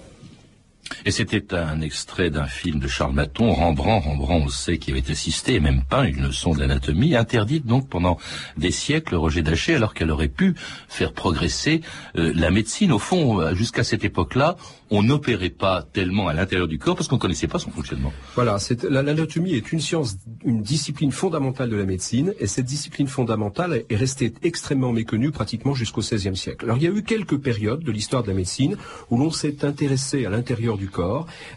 Et 1.09 1.11
c'était 1.11 1.55
un 1.55 1.81
extrait 1.81 2.29
d'un 2.29 2.45
film 2.45 2.79
de 2.79 2.87
Charles 2.87 3.15
Maton, 3.15 3.51
Rembrandt. 3.51 4.07
Rembrandt, 4.07 4.45
on 4.45 4.47
sait, 4.47 4.77
qui 4.77 4.91
avait 4.91 5.09
assisté 5.09 5.55
et 5.55 5.59
même 5.59 5.81
peint 5.81 6.03
une 6.03 6.21
leçon 6.21 6.53
d'anatomie, 6.53 7.15
interdite 7.15 7.65
donc 7.65 7.89
pendant 7.89 8.19
des 8.57 8.69
siècles, 8.69 9.15
Roger 9.15 9.41
Daché, 9.41 9.73
alors 9.73 9.95
qu'elle 9.95 10.11
aurait 10.11 10.27
pu 10.27 10.53
faire 10.87 11.11
progresser 11.11 11.81
euh, 12.15 12.31
la 12.35 12.51
médecine. 12.51 12.91
Au 12.91 12.99
fond, 12.99 13.41
euh, 13.41 13.55
jusqu'à 13.55 13.83
cette 13.83 14.03
époque-là, 14.03 14.55
on 14.91 15.03
n'opérait 15.03 15.49
pas 15.49 15.83
tellement 15.93 16.27
à 16.27 16.33
l'intérieur 16.33 16.67
du 16.67 16.77
corps 16.79 16.95
parce 16.95 17.07
qu'on 17.07 17.15
ne 17.15 17.21
connaissait 17.21 17.47
pas 17.47 17.59
son 17.59 17.71
fonctionnement. 17.71 18.11
Voilà, 18.35 18.57
l'anatomie 18.89 19.53
est 19.53 19.71
une 19.71 19.79
science, 19.79 20.17
une 20.43 20.61
discipline 20.61 21.11
fondamentale 21.11 21.69
de 21.69 21.75
la 21.75 21.85
médecine, 21.85 22.33
et 22.39 22.47
cette 22.47 22.65
discipline 22.65 23.07
fondamentale 23.07 23.83
est 23.89 23.95
restée 23.95 24.33
extrêmement 24.43 24.91
méconnue 24.91 25.31
pratiquement 25.31 25.73
jusqu'au 25.73 26.01
XVIe 26.01 26.35
siècle. 26.35 26.65
Alors 26.65 26.77
il 26.77 26.83
y 26.83 26.87
a 26.87 26.91
eu 26.91 27.03
quelques 27.03 27.37
périodes 27.37 27.83
de 27.83 27.91
l'histoire 27.91 28.23
de 28.23 28.27
la 28.29 28.33
médecine 28.33 28.77
où 29.09 29.17
l'on 29.17 29.31
s'est 29.31 29.65
intéressé 29.65 30.25
à 30.25 30.29
l'intérieur 30.29 30.77
du 30.77 30.89
corps, 30.89 30.98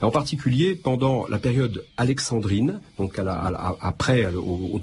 en 0.00 0.11
particulier 0.11 0.75
pendant 0.75 1.26
la 1.28 1.38
période 1.38 1.84
alexandrine, 1.96 2.80
donc 2.99 3.18
après, 3.80 4.28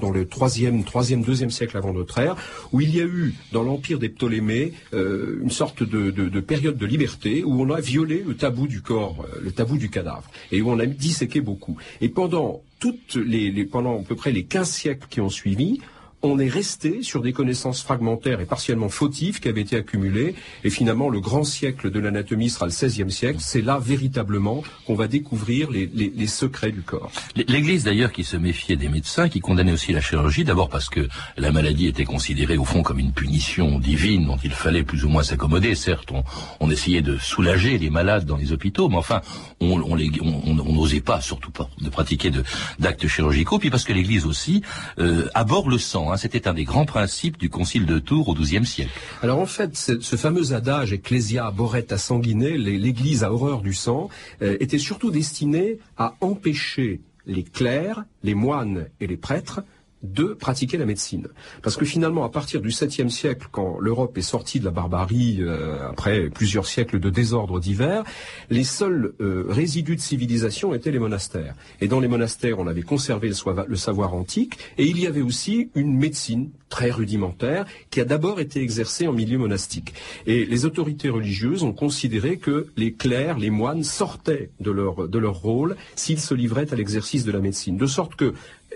dans 0.02 0.12
le 0.12 0.28
troisième, 0.28 0.84
troisième, 0.84 1.22
deuxième 1.22 1.52
siècle 1.52 1.78
avant 1.78 1.94
notre 1.94 2.18
ère, 2.20 2.36
où 2.72 2.82
il 2.82 2.96
y 2.96 3.02
a 3.02 3.06
eu 3.06 3.34
dans 3.52 3.64
l'empire 3.64 4.00
des 4.00 4.10
Ptolémées 4.10 4.74
euh, 4.94 5.40
une 5.42 5.50
sorte 5.50 5.84
de, 5.84 6.12
de 6.12 6.40
période 6.40 6.78
de 6.78 6.86
liberté 6.86 7.44
où 7.44 7.62
on 7.62 7.70
a 7.72 7.80
violé 7.80 8.24
le 8.26 8.36
tabou 8.36 8.68
du 8.68 8.82
corps, 8.82 9.26
euh, 9.26 9.40
le 9.42 9.52
tabou 9.52 9.78
du 9.78 9.90
cadavre, 9.90 10.30
et 10.52 10.62
où 10.62 10.70
on 10.70 10.80
a 10.80 10.86
disséqué 10.86 11.42
beaucoup. 11.42 11.78
Et 12.02 12.10
pendant 12.10 12.62
toutes 12.80 13.16
les, 13.16 13.52
pendant 13.66 14.00
à 14.00 14.04
peu 14.04 14.16
près 14.16 14.32
les 14.32 14.44
15 14.44 14.70
siècles 14.70 15.08
qui 15.10 15.22
ont 15.22 15.30
suivi, 15.30 15.82
on 16.22 16.38
est 16.40 16.50
resté 16.50 17.02
sur 17.02 17.22
des 17.22 17.32
connaissances 17.32 17.82
fragmentaires 17.82 18.42
et 18.42 18.46
partiellement 18.46 18.90
fautives 18.90 19.40
qui 19.40 19.48
avaient 19.48 19.62
été 19.62 19.78
accumulées. 19.78 20.36
Et 20.64 20.70
finalement, 20.70 21.10
le 21.10 21.22
grand 21.22 21.44
siècle 21.44 21.92
de 21.92 22.00
l'anatomie 22.00 22.50
sera 22.50 22.66
le 22.66 22.72
XVIe 22.72 23.12
siècle. 23.12 23.38
C'est 23.40 23.62
là 23.62 23.80
véritablement 23.80 24.64
qu'on 24.86 24.96
va 24.96 25.08
découvrir 25.08 25.70
les, 25.72 26.28
secrets 26.28 26.72
du 26.72 26.82
corps. 26.82 27.12
L'Église 27.36 27.86
d'ailleurs 27.86 28.12
qui 28.12 28.24
se 28.24 28.38
méfiait 28.38 28.76
des 28.76 28.90
médecins, 28.90 29.30
qui 29.30 29.40
condamnait 29.40 29.72
aussi 29.72 29.94
la 29.94 30.02
chirurgie, 30.02 30.44
d'abord 30.44 30.70
parce 30.70 30.90
que 30.90 31.08
la 31.38 31.52
maladie 31.52 31.88
était 31.88 32.06
considérée 32.06 32.58
au 32.58 32.66
fond 32.66 32.84
comme 32.84 33.00
une 33.00 33.14
punition 33.14 33.80
divine 33.80 34.28
dont 34.28 34.38
il 34.44 34.52
fallait 34.52 34.84
plus 34.84 35.06
ou 35.06 35.10
moins 35.10 35.24
s'accommoder. 35.24 35.74
Certes, 35.74 36.12
on, 36.12 36.24
on, 36.60 36.70
essayait 36.70 37.02
de 37.02 37.18
soulager 37.18 37.78
les 37.78 37.90
malades 37.90 38.26
dans 38.26 38.38
les 38.38 38.52
hôpitaux, 38.52 38.90
mais 38.90 38.98
enfin, 38.98 39.22
on 39.60 39.80
n'osait 39.80 41.02
pas, 41.02 41.22
surtout 41.22 41.52
pas, 41.52 41.70
de 41.82 41.90
pratiquer 41.90 42.32
d'actes 42.78 43.08
chirurgicaux. 43.08 43.58
Puis 43.58 43.70
parce 43.70 43.86
que 43.86 43.94
l'Église 43.94 44.26
aussi 44.26 44.62
euh, 45.00 45.28
aborde 45.34 45.68
le 45.68 45.78
sang 45.78 46.09
Hein. 46.12 46.18
C'était 46.18 46.48
un 46.48 46.54
des 46.54 46.64
grands 46.64 46.86
principes 46.86 47.38
du 47.38 47.50
Concile 47.50 47.86
de 47.86 48.00
Tours 48.00 48.30
au 48.30 48.34
XIIe 48.34 48.66
siècle. 48.66 48.92
Alors 49.22 49.40
en 49.40 49.46
fait, 49.46 49.76
ce 49.76 50.16
fameux 50.16 50.54
adage 50.54 50.94
Ecclesia 50.94 51.52
boretta 51.52 51.98
sanguine, 51.98 52.46
l'Église 52.46 53.24
a 53.24 53.32
horreur 53.32 53.62
du 53.62 53.74
sang, 53.74 54.10
euh, 54.42 54.58
était 54.60 54.78
surtout 54.78 55.12
destiné 55.12 55.80
à 55.98 56.16
empêcher 56.22 57.02
les 57.26 57.44
clercs, 57.44 58.04
les 58.24 58.34
moines 58.34 58.88
et 59.00 59.08
les 59.08 59.18
prêtres 59.18 59.62
de 60.04 60.26
pratiquer 60.34 60.78
la 60.78 60.86
médecine. 60.86 61.28
Parce 61.62 61.76
que 61.76 61.86
finalement, 61.86 62.24
à 62.24 62.30
partir 62.30 62.62
du 62.62 62.70
7e 62.70 63.10
siècle, 63.10 63.48
quand 63.52 63.80
l'Europe 63.80 64.18
est 64.18 64.22
sortie 64.22 64.60
de 64.60 64.66
la 64.66 64.72
barbarie, 64.72 65.38
euh, 65.42 65.90
après 65.90 66.30
plusieurs 66.30 66.68
siècles 66.68 67.00
de 67.00 67.10
désordre 67.10 67.60
divers, 67.60 68.04
les 68.50 68.64
seuls 68.64 69.14
euh, 69.20 69.46
résidus 69.50 69.96
de 69.96 70.02
civilisation 70.02 70.74
étaient 70.74 70.92
les 70.92 71.00
monastères. 71.00 71.56
Et 71.82 71.88
dans 71.88 72.00
les 72.00 72.08
monastères, 72.08 72.60
on 72.60 72.68
avait 72.68 72.82
conservé 72.82 73.30
le, 73.30 73.36
le 73.68 73.76
savoir 73.76 74.14
antique, 74.14 74.58
et 74.78 74.86
il 74.86 75.00
y 75.00 75.08
avait 75.08 75.22
aussi 75.22 75.70
une 75.76 75.98
médecine 75.98 76.50
très 76.70 76.92
rudimentaire 76.92 77.66
qui 77.90 78.00
a 78.00 78.06
d'abord 78.06 78.40
été 78.40 78.62
exercée 78.62 79.08
en 79.08 79.14
milieu 79.14 79.38
monastique. 79.38 79.94
Et 80.28 80.46
les 80.46 80.66
autorités 80.66 81.10
religieuses 81.10 81.64
ont 81.64 81.74
considéré 81.74 82.38
que 82.38 82.68
les 82.78 82.94
clercs, 82.94 83.38
les 83.38 83.50
moines 83.50 83.84
sortaient 83.84 84.52
de 84.60 84.72
leur, 84.72 85.08
de 85.08 85.20
leur 85.20 85.42
rôle 85.42 85.76
s'ils 85.96 86.20
se 86.20 86.34
livraient 86.34 86.72
à 86.72 86.76
l'exercice 86.76 87.26
de 87.26 87.32
la 87.32 87.40
médecine. 87.40 87.78
De 87.78 87.88
sorte 87.88 88.16
que 88.16 88.34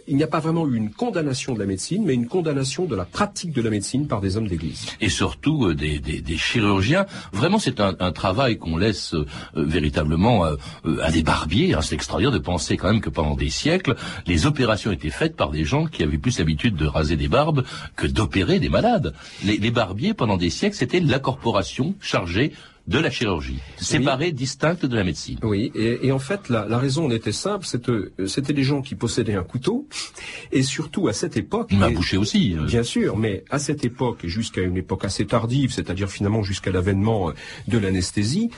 il 0.08 0.16
n'y 0.16 0.24
a 0.24 0.28
pas 0.28 0.40
vraiment 0.40 0.68
eu 0.68 0.76
une 0.76 0.92
condamnation 0.92 1.54
de 1.54 1.60
la 1.60 1.66
médecine, 1.66 2.04
mais 2.06 2.14
une 2.14 2.28
condamnation 2.28 2.86
de 2.86 2.96
la 2.96 3.06
pratique 3.06 3.54
de 3.54 3.62
la 3.62 3.70
médecine 3.70 4.08
par 4.08 4.22
des 4.22 4.38
hommes 4.38 4.48
d'église. 4.48 4.86
Et 5.02 5.10
surtout 5.10 5.66
euh, 5.66 5.76
des, 5.76 6.00
des, 6.00 6.38
chirurgiens. 6.38 7.06
Vraiment, 7.32 7.60
c'est 7.60 7.80
un, 7.80 7.94
travail 8.12 8.58
qu'on 8.58 8.78
laisse 8.78 9.14
euh, 9.14 9.26
véritablement 9.56 10.46
euh, 10.46 10.56
à 11.02 11.12
des 11.12 11.24
barbiers. 11.24 11.74
Hein. 11.74 11.82
C'est 11.82 11.96
extraordinaire 11.96 12.32
de 12.32 12.40
penser 12.40 12.78
quand 12.78 12.92
même 12.92 13.02
que 13.02 13.10
pendant 13.10 13.36
des 13.36 13.50
siècles, 13.50 13.96
les 14.28 14.46
opérations 14.46 14.92
étaient 14.92 15.10
faites 15.10 15.36
par 15.36 15.52
des 15.52 15.64
gens 15.64 15.86
qui 15.86 16.04
avaient 16.04 16.18
plus 16.18 16.40
l'habitude 16.40 16.76
de 16.76 16.86
raser 16.86 17.16
des 17.16 17.28
barbes 17.28 17.64
que 17.96 18.08
d'opérer 18.08 18.60
des 18.60 18.70
malades. 18.70 19.14
Les, 19.44 19.58
les 19.58 19.72
barbiers, 19.72 20.14
pendant 20.14 20.38
des 20.38 20.50
siècles, 20.50 20.76
c'était 20.76 21.00
la 21.00 21.20
corporation 21.20 21.96
chargée 22.02 22.54
de 22.88 23.00
la 23.00 23.10
chirurgie, 23.10 23.60
séparée, 23.78 24.32
distincte 24.34 24.86
de 24.86 24.96
la 24.96 25.06
médecine. 25.06 25.40
Oui, 25.42 25.72
et, 25.74 26.12
en 26.12 26.20
fait, 26.20 26.50
la, 26.50 26.78
raison 26.78 27.06
en 27.06 27.12
était 27.12 27.32
simple, 27.32 27.66
c'était 27.66 28.54
des 28.54 28.64
gens 28.64 28.82
qui 28.82 28.96
possédaient 28.96 29.36
un 29.36 29.44
couteau, 29.44 29.88
et 30.52 30.64
surtout 30.64 31.08
à 31.08 31.14
cette 31.14 31.38
époque... 31.38 31.68
Il 31.72 31.80
m'a 31.80 31.90
bouché 31.90 32.18
aussi. 32.18 32.56
Euh. 32.58 32.66
Bien 32.66 32.84
sûr, 32.84 33.16
mais 33.16 33.46
à 33.50 33.60
cette 33.60 33.86
époque, 33.86 34.26
et 34.26 34.28
jusqu'à 34.28 34.62
une 34.62 34.76
époque 34.76 35.06
assez 35.06 35.26
tardive, 35.26 35.72
c'est-à-dire 35.72 36.10
finalement 36.10 36.44
jusqu'à 36.44 36.72
l'avènement 36.72 37.30
euh, 37.30 37.34
de 37.70 37.78
l'anesthésie, 37.78 38.50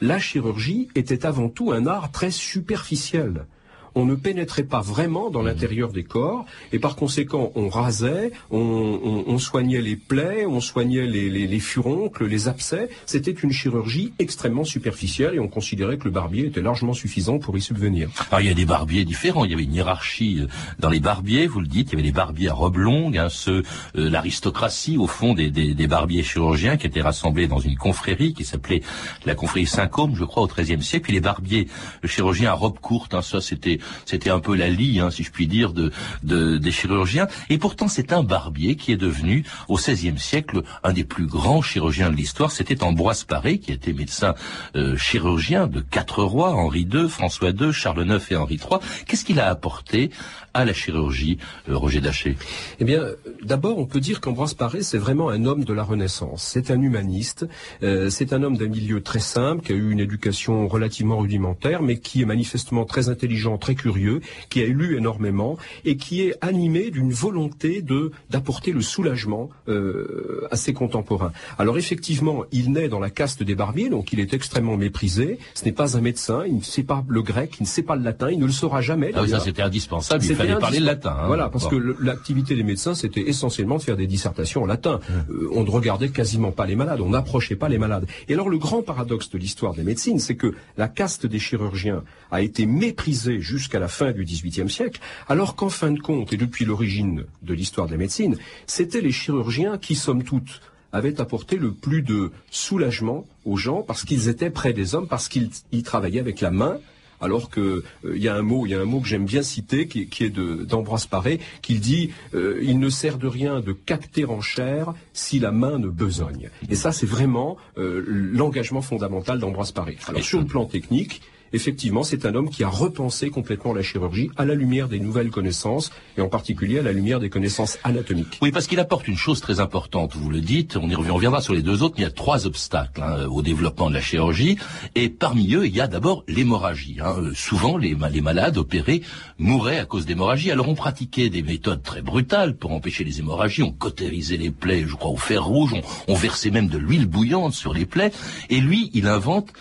la 0.00 0.18
chirurgie 0.18 0.88
était 0.94 1.24
avant 1.24 1.48
tout 1.48 1.72
un 1.72 1.86
art 1.86 2.10
très 2.10 2.30
superficiel 2.30 3.46
on 3.94 4.04
ne 4.04 4.14
pénétrait 4.14 4.64
pas 4.64 4.80
vraiment 4.80 5.30
dans 5.30 5.42
mmh. 5.42 5.46
l'intérieur 5.46 5.92
des 5.92 6.04
corps, 6.04 6.44
et 6.72 6.78
par 6.78 6.96
conséquent, 6.96 7.52
on 7.54 7.68
rasait, 7.68 8.32
on, 8.50 9.38
soignait 9.38 9.80
les 9.80 9.96
plaies, 9.96 10.46
on 10.46 10.60
soignait 10.60 11.06
les, 11.06 11.58
furoncles, 11.60 12.26
les 12.26 12.48
abcès. 12.48 12.88
C'était 13.06 13.32
une 13.32 13.52
chirurgie 13.52 14.12
extrêmement 14.18 14.64
superficielle, 14.64 15.34
et 15.34 15.40
on 15.40 15.48
considérait 15.48 15.98
que 15.98 16.04
le 16.04 16.10
barbier 16.10 16.46
était 16.46 16.62
largement 16.62 16.92
suffisant 16.92 17.38
pour 17.38 17.56
y 17.56 17.60
subvenir. 17.60 18.10
Alors 18.30 18.40
il 18.40 18.48
y 18.48 18.50
a 18.50 18.54
des 18.54 18.64
barbiers 18.64 19.04
différents, 19.04 19.44
il 19.44 19.50
y 19.50 19.54
avait 19.54 19.64
une 19.64 19.74
hiérarchie 19.74 20.40
euh, 20.40 20.46
dans 20.78 20.90
les 20.90 21.00
barbiers, 21.00 21.46
vous 21.46 21.60
le 21.60 21.66
dites, 21.66 21.90
il 21.90 21.92
y 21.92 21.96
avait 21.96 22.06
les 22.06 22.12
barbiers 22.12 22.48
à 22.48 22.54
robe 22.54 22.76
longue, 22.76 23.18
hein, 23.18 23.28
ceux, 23.28 23.62
euh, 23.96 24.10
l'aristocratie 24.10 24.98
au 24.98 25.06
fond 25.06 25.34
des, 25.34 25.50
barbiers 25.86 26.22
chirurgiens 26.22 26.76
qui 26.76 26.86
étaient 26.86 27.02
rassemblés 27.02 27.46
dans 27.46 27.58
une 27.58 27.76
confrérie 27.76 28.32
qui 28.32 28.44
s'appelait 28.44 28.82
la 29.26 29.34
confrérie 29.34 29.66
Saint-Côme, 29.66 30.16
je 30.16 30.24
crois, 30.24 30.42
au 30.42 30.46
XIIIe 30.46 30.82
siècle, 30.82 31.04
puis 31.04 31.12
les 31.12 31.20
barbiers 31.20 31.68
chirurgiens 32.04 32.50
à 32.50 32.54
robe 32.54 32.78
courte, 32.78 33.14
hein, 33.14 33.22
ça 33.22 33.40
c'était 33.40 33.78
c'était 34.06 34.30
un 34.30 34.40
peu 34.40 34.54
la 34.54 34.68
lie, 34.68 35.00
hein, 35.00 35.10
si 35.10 35.22
je 35.22 35.30
puis 35.30 35.46
dire, 35.46 35.72
de, 35.72 35.90
des 36.22 36.72
chirurgiens. 36.72 37.26
Et 37.50 37.58
pourtant, 37.58 37.88
c'est 37.88 38.12
un 38.12 38.22
barbier 38.22 38.76
qui 38.76 38.92
est 38.92 38.96
devenu, 38.96 39.44
au 39.68 39.76
XVIe 39.76 40.18
siècle, 40.18 40.62
un 40.82 40.92
des 40.92 41.04
plus 41.04 41.26
grands 41.26 41.62
chirurgiens 41.62 42.10
de 42.10 42.16
l'histoire. 42.16 42.50
C'était 42.50 42.82
Ambroise 42.82 43.24
Paré, 43.24 43.58
qui 43.58 43.72
était 43.72 43.92
médecin 43.92 44.34
euh, 44.76 44.96
chirurgien 44.96 45.66
de 45.66 45.80
quatre 45.80 46.22
rois, 46.22 46.52
Henri 46.54 46.86
II, 46.92 47.08
François 47.08 47.50
II, 47.50 47.72
Charles 47.72 48.06
IX 48.06 48.30
et 48.30 48.36
Henri 48.36 48.56
III. 48.56 48.78
Qu'est-ce 49.06 49.24
qu'il 49.24 49.40
a 49.40 49.48
apporté 49.48 50.10
à 50.52 50.64
la 50.64 50.72
chirurgie, 50.72 51.38
euh, 51.68 51.76
Roger 51.76 52.00
Daché? 52.00 52.36
Eh 52.80 52.84
bien, 52.84 53.02
d'abord, 53.42 53.78
on 53.78 53.86
peut 53.86 54.00
dire 54.00 54.20
qu'Ambroise 54.20 54.54
Paré, 54.54 54.82
c'est 54.82 54.98
vraiment 54.98 55.28
un 55.28 55.44
homme 55.44 55.64
de 55.64 55.72
la 55.72 55.82
Renaissance. 55.82 56.42
C'est 56.42 56.70
un 56.70 56.80
humaniste, 56.80 57.46
euh, 57.82 58.10
c'est 58.10 58.32
un 58.32 58.42
homme 58.42 58.56
d'un 58.56 58.68
milieu 58.68 59.02
très 59.02 59.20
simple, 59.20 59.64
qui 59.64 59.72
a 59.72 59.76
eu 59.76 59.90
une 59.90 60.00
éducation 60.00 60.68
relativement 60.68 61.18
rudimentaire, 61.18 61.82
mais 61.82 61.98
qui 61.98 62.22
est 62.22 62.26
manifestement 62.26 62.84
très 62.84 63.08
intelligent, 63.08 63.58
très 63.58 63.73
curieux, 63.74 64.20
qui 64.50 64.62
a 64.62 64.66
lu 64.66 64.96
énormément 64.96 65.56
et 65.84 65.96
qui 65.96 66.22
est 66.22 66.34
animé 66.40 66.90
d'une 66.90 67.12
volonté 67.12 67.82
de 67.82 68.12
d'apporter 68.30 68.72
le 68.72 68.82
soulagement 68.82 69.50
euh, 69.68 70.46
à 70.50 70.56
ses 70.56 70.72
contemporains. 70.72 71.32
Alors 71.58 71.78
effectivement, 71.78 72.44
il 72.52 72.72
naît 72.72 72.88
dans 72.88 73.00
la 73.00 73.10
caste 73.10 73.42
des 73.42 73.54
barbiers, 73.54 73.88
donc 73.88 74.12
il 74.12 74.20
est 74.20 74.34
extrêmement 74.34 74.76
méprisé. 74.76 75.38
Ce 75.54 75.64
n'est 75.64 75.72
pas 75.72 75.96
un 75.96 76.00
médecin, 76.00 76.44
il 76.46 76.56
ne 76.56 76.62
sait 76.62 76.82
pas 76.82 77.04
le 77.08 77.22
grec, 77.22 77.54
il 77.60 77.62
ne 77.62 77.68
sait 77.68 77.82
pas 77.82 77.96
le 77.96 78.02
latin, 78.02 78.30
il 78.30 78.38
ne 78.38 78.46
le 78.46 78.52
saura 78.52 78.80
jamais. 78.80 79.12
Ah 79.14 79.22
oui, 79.22 79.30
ça 79.30 79.40
c'était 79.40 79.62
indispensable 79.62 80.22
fallait 80.34 80.60
parler 80.60 80.80
le 80.80 80.86
latin. 80.86 81.16
Hein. 81.18 81.26
Voilà, 81.26 81.48
parce 81.48 81.68
que 81.68 81.76
l'activité 82.00 82.54
des 82.54 82.62
médecins, 82.62 82.94
c'était 82.94 83.28
essentiellement 83.28 83.76
de 83.76 83.82
faire 83.82 83.96
des 83.96 84.06
dissertations 84.06 84.62
en 84.62 84.66
latin. 84.66 85.00
Euh, 85.30 85.48
on 85.52 85.64
ne 85.64 85.70
regardait 85.70 86.08
quasiment 86.08 86.52
pas 86.52 86.66
les 86.66 86.76
malades, 86.76 87.00
on 87.00 87.10
n'approchait 87.10 87.56
pas 87.56 87.68
les 87.68 87.78
malades. 87.78 88.06
Et 88.28 88.34
alors 88.34 88.48
le 88.48 88.58
grand 88.58 88.82
paradoxe 88.82 89.30
de 89.30 89.38
l'histoire 89.38 89.74
des 89.74 89.82
médecines, 89.82 90.18
c'est 90.18 90.36
que 90.36 90.54
la 90.76 90.88
caste 90.88 91.26
des 91.26 91.38
chirurgiens 91.38 92.02
a 92.30 92.42
été 92.42 92.66
méprisée 92.66 93.40
jusqu'à 93.40 93.63
la 93.72 93.88
fin 93.88 94.12
du 94.12 94.24
XVIIIe 94.24 94.70
siècle, 94.70 95.00
alors 95.28 95.56
qu'en 95.56 95.70
fin 95.70 95.90
de 95.90 96.00
compte, 96.00 96.32
et 96.32 96.36
depuis 96.36 96.64
l'origine 96.64 97.24
de 97.42 97.54
l'histoire 97.54 97.86
de 97.86 97.92
la 97.92 97.98
médecine, 97.98 98.36
c'était 98.66 99.00
les 99.00 99.12
chirurgiens 99.12 99.78
qui, 99.78 99.94
somme 99.94 100.22
toute, 100.22 100.60
avaient 100.92 101.20
apporté 101.20 101.56
le 101.56 101.72
plus 101.72 102.02
de 102.02 102.30
soulagement 102.50 103.26
aux 103.44 103.56
gens 103.56 103.82
parce 103.82 104.04
qu'ils 104.04 104.28
étaient 104.28 104.50
près 104.50 104.72
des 104.72 104.94
hommes, 104.94 105.08
parce 105.08 105.28
qu'ils 105.28 105.82
travaillaient 105.82 106.20
avec 106.20 106.40
la 106.40 106.52
main, 106.52 106.78
alors 107.20 107.50
que 107.50 107.82
il 108.04 108.10
euh, 108.10 108.18
y 108.18 108.28
a 108.28 108.34
un 108.36 108.42
mot, 108.42 108.66
il 108.66 108.70
y 108.70 108.74
a 108.74 108.80
un 108.80 108.84
mot 108.84 109.00
que 109.00 109.08
j'aime 109.08 109.24
bien 109.24 109.42
citer, 109.42 109.88
qui, 109.88 110.08
est 110.20 110.30
d'Ambroise 110.30 111.06
Paré, 111.06 111.40
qui 111.62 111.78
dit 111.78 112.10
euh, 112.34 112.60
il 112.62 112.78
ne 112.78 112.88
sert 112.88 113.18
de 113.18 113.26
rien 113.26 113.60
de 113.60 113.72
cacter 113.72 114.24
en 114.24 114.40
chair 114.40 114.94
si 115.12 115.38
la 115.38 115.50
main 115.50 115.78
ne 115.78 115.88
besogne. 115.88 116.50
Et 116.68 116.76
ça, 116.76 116.92
c'est 116.92 117.06
vraiment 117.06 117.56
euh, 117.78 118.04
l'engagement 118.06 118.82
fondamental 118.82 119.38
d'Ambroise 119.38 119.72
Paré. 119.72 119.96
Alors 120.06 120.22
sur 120.22 120.38
le 120.38 120.46
plan 120.46 120.66
technique, 120.66 121.22
effectivement, 121.54 122.02
c'est 122.02 122.26
un 122.26 122.34
homme 122.34 122.50
qui 122.50 122.64
a 122.64 122.68
repensé 122.68 123.30
complètement 123.30 123.72
la 123.72 123.82
chirurgie 123.82 124.30
à 124.36 124.44
la 124.44 124.54
lumière 124.54 124.88
des 124.88 124.98
nouvelles 124.98 125.30
connaissances, 125.30 125.90
et 126.18 126.20
en 126.20 126.28
particulier 126.28 126.80
à 126.80 126.82
la 126.82 126.92
lumière 126.92 127.20
des 127.20 127.30
connaissances 127.30 127.78
anatomiques. 127.84 128.38
Oui, 128.42 128.50
parce 128.50 128.66
qu'il 128.66 128.80
apporte 128.80 129.08
une 129.08 129.16
chose 129.16 129.40
très 129.40 129.60
importante, 129.60 130.14
vous 130.16 130.30
le 130.30 130.40
dites, 130.40 130.76
on 130.76 130.88
y 130.88 130.94
reviendra 130.94 131.40
sur 131.40 131.54
les 131.54 131.62
deux 131.62 131.82
autres, 131.82 131.94
il 131.98 132.02
y 132.02 132.06
a 132.06 132.10
trois 132.10 132.46
obstacles 132.46 133.02
hein, 133.02 133.26
au 133.26 133.42
développement 133.42 133.88
de 133.88 133.94
la 133.94 134.00
chirurgie, 134.00 134.58
et 134.94 135.08
parmi 135.08 135.54
eux, 135.54 135.66
il 135.66 135.74
y 135.74 135.80
a 135.80 135.86
d'abord 135.86 136.24
l'hémorragie. 136.28 136.98
Hein. 137.00 137.14
Euh, 137.18 137.34
souvent, 137.34 137.76
les, 137.76 137.94
malades 137.94 138.56
opérés 138.56 139.02
mouraient 139.38 139.78
à 139.78 139.84
cause 139.84 140.06
d'hémorragie, 140.06 140.50
alors 140.50 140.68
on 140.68 140.74
pratiquait 140.74 141.30
des 141.30 141.42
méthodes 141.42 141.82
très 141.82 142.02
brutales 142.02 142.56
pour 142.56 142.72
empêcher 142.72 143.04
les 143.04 143.20
hémorragies, 143.20 143.62
on 143.62 143.72
cautérisait 143.72 144.36
les 144.36 144.50
plaies, 144.50 144.84
je 144.86 144.94
crois, 144.94 145.10
au 145.10 145.16
fer 145.16 145.44
rouge, 145.44 145.74
on 146.08 146.14
versait 146.14 146.50
même 146.50 146.68
de 146.68 146.78
l'huile 146.78 147.06
bouillante 147.06 147.54
sur 147.54 147.74
les 147.74 147.86
plaies, 147.86 148.12
et 148.50 148.60
lui, 148.60 148.90
il 148.94 149.06
invente 149.06 149.52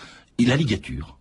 la 0.46 0.56
ligature. 0.56 1.18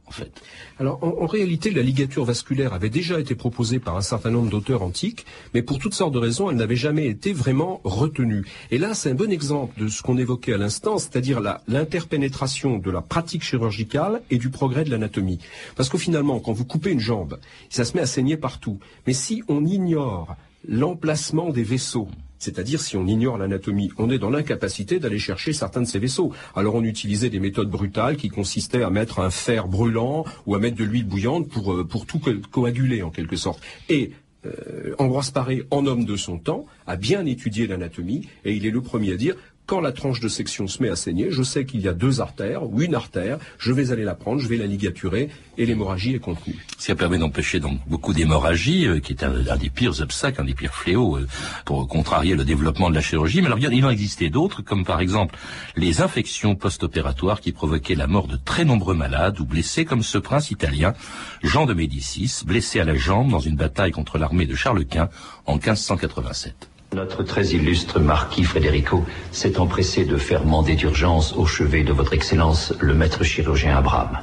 Alors, 0.79 0.99
en, 1.03 1.27
réalité, 1.27 1.71
la 1.71 1.83
ligature 1.83 2.25
vasculaire 2.25 2.73
avait 2.73 2.91
déjà 2.91 3.21
été 3.21 3.35
proposée 3.35 3.79
par 3.79 3.97
un 3.97 4.01
certain 4.01 4.31
nombre 4.31 4.51
d'auteurs 4.51 4.83
antiques, 4.83 5.27
mais 5.55 5.63
pour 5.63 5.79
toutes 5.79 5.95
sortes 5.95 6.13
de 6.13 6.19
raisons, 6.19 6.51
elle 6.51 6.57
n'avait 6.57 6.77
jamais 6.77 7.07
été 7.07 7.33
vraiment 7.33 7.81
retenue. 7.85 8.45
Et 8.71 8.79
là, 8.79 8.95
c'est 8.95 9.11
un 9.11 9.15
bon 9.15 9.31
exemple 9.31 9.81
de 9.81 9.89
ce 9.89 10.03
qu'on 10.03 10.19
évoquait 10.19 10.55
à 10.55 10.59
l'instant, 10.59 10.99
c'est-à-dire 10.99 11.41
l'interpénétration 11.69 12.79
de 12.79 12.91
la 12.91 13.01
pratique 13.01 13.43
chirurgicale 13.43 14.23
et 14.31 14.39
du 14.39 14.51
progrès 14.51 14.85
de 14.85 14.91
l'anatomie. 14.91 15.39
Parce 15.77 15.89
que 15.89 15.99
finalement, 15.99 16.41
quand 16.41 16.53
vous 16.53 16.65
coupez 16.65 16.91
une 16.91 17.01
jambe, 17.01 17.39
ça 17.71 17.85
se 17.85 17.97
met 17.97 18.03
à 18.03 18.07
saigner 18.07 18.37
partout. 18.37 18.79
Mais 19.07 19.13
si 19.13 19.43
on 19.49 19.65
ignore 19.65 20.37
l'emplacement 20.67 21.51
des 21.51 21.65
vaisseaux, 21.65 22.09
c'est-à-dire, 22.43 22.81
si 22.81 22.97
on 22.97 23.07
ignore 23.07 23.39
l'anatomie, 23.39 23.93
on 23.99 24.11
est 24.11 24.19
dans 24.19 24.29
l'incapacité 24.29 24.99
d'aller 24.99 25.21
chercher 25.21 25.53
certains 25.53 25.81
de 25.81 25.87
ces 25.87 26.01
vaisseaux. 26.01 26.33
Alors 26.57 26.75
on 26.75 26.83
utilisait 26.83 27.31
des 27.31 27.39
méthodes 27.39 27.71
brutales 27.71 28.17
qui 28.17 28.31
consistaient 28.31 28.83
à 28.83 28.91
mettre 28.91 29.21
un 29.21 29.31
fer 29.31 29.69
brûlant 29.69 30.25
ou 30.47 30.57
à 30.57 30.59
mettre 30.59 30.77
de 30.77 30.83
l'huile 30.83 31.07
bouillante 31.07 31.49
pour, 31.49 31.73
euh, 31.73 31.85
pour 31.85 32.05
tout 32.05 32.21
coaguler 32.51 33.05
en 33.05 33.11
quelque 33.11 33.37
sorte. 33.37 33.63
Et 33.89 34.11
euh, 34.45 34.97
Ambroise 34.99 35.31
Paré, 35.31 35.63
en 35.71 35.87
homme 35.87 36.05
de 36.05 36.17
son 36.17 36.37
temps, 36.37 36.67
a 36.89 36.97
bien 36.97 37.27
étudié 37.27 37.69
l'anatomie 37.69 38.29
et 38.45 38.53
il 38.53 38.67
est 38.67 38.73
le 38.73 38.81
premier 38.81 39.13
à 39.13 39.17
dire 39.17 39.37
quand 39.67 39.81
la 39.81 39.93
tranche 39.93 40.21
de 40.21 40.29
section 40.29 40.67
se 40.67 40.83
met 40.83 40.89
à 40.89 40.97
saigner, 40.97 41.31
je 41.31 41.43
sais 41.43 41.65
qu'il 41.65 41.81
y 41.81 41.89
a 41.89 41.93
deux 41.93 42.21
artères 42.21 42.65
ou 42.65 42.83
une 42.83 42.95
artère, 42.95 43.39
je 43.59 43.73
vais 43.73 43.93
aller 43.93 44.05
la 44.05 44.15
prendre, 44.15 44.41
je 44.41 44.49
vais 44.49 44.57
la 44.57 44.67
ligaturer 44.67 45.29
et 45.57 45.67
l'hémorragie 45.67 46.15
est 46.15 46.19
contenue. 46.19 46.57
Ça 46.79 46.95
permet 46.95 47.19
d'empêcher 47.19 47.61
donc 47.61 47.79
beaucoup 47.87 48.13
d'hémorragie, 48.13 48.87
euh, 48.87 49.01
qui 49.01 49.13
est 49.13 49.23
un, 49.23 49.57
des 49.57 49.71
pires 49.71 50.01
obstacles, 50.01 50.41
un 50.41 50.45
des 50.45 50.55
pires 50.55 50.75
fléaux 50.75 51.17
euh, 51.17 51.27
pour 51.65 51.87
contrarier 51.87 52.35
le 52.35 52.45
développement 52.45 52.91
de 52.91 52.95
la 52.95 53.01
chirurgie. 53.01 53.41
Mais 53.41 53.47
alors 53.47 53.59
il 53.59 53.85
en 53.85 53.91
existait 53.91 54.31
d'autres, 54.31 54.63
comme 54.63 54.85
par 54.85 55.01
exemple 55.01 55.37
les 55.77 56.01
infections 56.01 56.55
post-opératoires 56.57 57.41
qui 57.41 57.53
provoquaient 57.53 57.95
la 57.95 58.07
mort 58.07 58.27
de 58.27 58.37
très 58.37 58.65
nombreux 58.65 58.95
malades 58.95 59.39
ou 59.41 59.45
blessés, 59.45 59.85
comme 59.85 60.03
ce 60.03 60.19
prince 60.19 60.51
italien, 60.51 60.95
Jean 61.43 61.67
de 61.67 61.75
Médicis, 61.75 62.43
blessé 62.45 62.81
à 62.81 62.85
la 62.85 62.97
jambe 62.97 63.31
dans 63.31 63.41
une 63.41 63.57
bataille 63.57 63.93
contre 63.93 64.19
l'armée 64.19 64.47
de 64.47 64.55
Charles 64.55 64.85
Quint 64.85 65.09
en 65.47 65.55
1587. 65.55 66.69
Notre 66.95 67.23
très 67.23 67.47
illustre 67.47 68.01
marquis 68.01 68.45
Frédérico 68.45 69.03
s'est 69.31 69.59
empressé 69.59 70.05
de 70.05 70.19
faire 70.19 70.45
mander 70.45 70.75
d'urgence 70.75 71.33
au 71.33 71.47
chevet 71.47 71.85
de 71.85 71.93
votre 71.93 72.13
Excellence 72.13 72.75
le 72.81 72.93
maître 72.93 73.25
chirurgien 73.25 73.79
Abraham, 73.79 74.19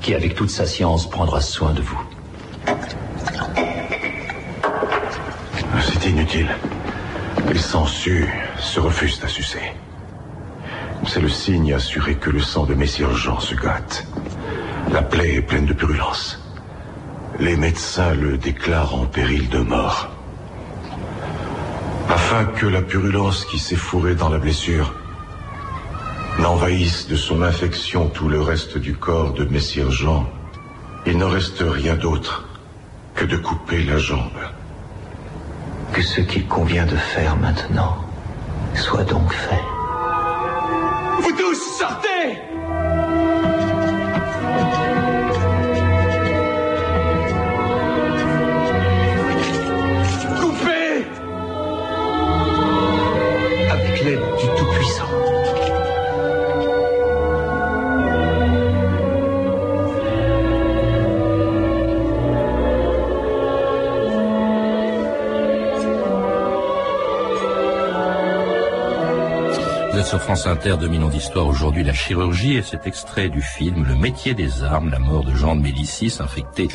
qui 0.00 0.14
avec 0.14 0.36
toute 0.36 0.50
sa 0.50 0.66
science 0.66 1.10
prendra 1.10 1.40
soin 1.40 1.72
de 1.72 1.82
vous. 1.82 2.00
C'est 5.80 6.08
inutile. 6.08 6.48
Les 7.52 7.58
sangsues 7.58 8.28
se 8.60 8.78
refusent 8.78 9.24
à 9.24 9.28
sucer. 9.28 9.72
C'est 11.08 11.20
le 11.20 11.28
signe 11.28 11.74
assuré 11.74 12.14
que 12.14 12.30
le 12.30 12.40
sang 12.40 12.66
de 12.66 12.74
Messire 12.74 13.14
Jean 13.16 13.40
se 13.40 13.56
gâte. 13.56 14.06
La 14.92 15.02
plaie 15.02 15.34
est 15.34 15.42
pleine 15.42 15.66
de 15.66 15.72
purulence. 15.72 16.40
Les 17.40 17.56
médecins 17.56 18.14
le 18.14 18.38
déclarent 18.38 18.94
en 18.94 19.06
péril 19.06 19.48
de 19.48 19.58
mort 19.58 20.15
afin 22.08 22.44
que 22.44 22.66
la 22.66 22.82
purulence 22.82 23.44
qui 23.44 23.58
s'est 23.58 23.76
fourrée 23.76 24.14
dans 24.14 24.28
la 24.28 24.38
blessure 24.38 24.94
n'envahisse 26.38 27.08
de 27.08 27.16
son 27.16 27.42
infection 27.42 28.08
tout 28.08 28.28
le 28.28 28.40
reste 28.40 28.78
du 28.78 28.94
corps 28.94 29.32
de 29.32 29.44
Messire 29.44 29.90
Jean, 29.90 30.28
il 31.06 31.18
ne 31.18 31.24
reste 31.24 31.62
rien 31.66 31.96
d'autre 31.96 32.46
que 33.14 33.24
de 33.24 33.36
couper 33.36 33.82
la 33.84 33.98
jambe. 33.98 34.40
Que 35.92 36.02
ce 36.02 36.20
qu'il 36.20 36.46
convient 36.46 36.84
de 36.86 36.96
faire 36.96 37.36
maintenant 37.36 37.96
soit 38.74 39.04
donc 39.04 39.32
fait. 39.32 39.75
France 70.18 70.46
Inter, 70.46 70.76
2000 70.80 71.02
ans 71.02 71.08
d'histoire 71.08 71.46
aujourd'hui, 71.46 71.84
la 71.84 71.92
chirurgie 71.92 72.56
et 72.56 72.62
cet 72.62 72.86
extrait 72.86 73.28
du 73.28 73.42
film 73.42 73.84
Le 73.84 73.94
métier 73.94 74.34
des 74.34 74.62
armes, 74.62 74.90
la 74.90 74.98
mort 74.98 75.24
de 75.24 75.34
Jean 75.34 75.56
de 75.56 75.62
Médicis, 75.62 76.18
infecté 76.20 76.68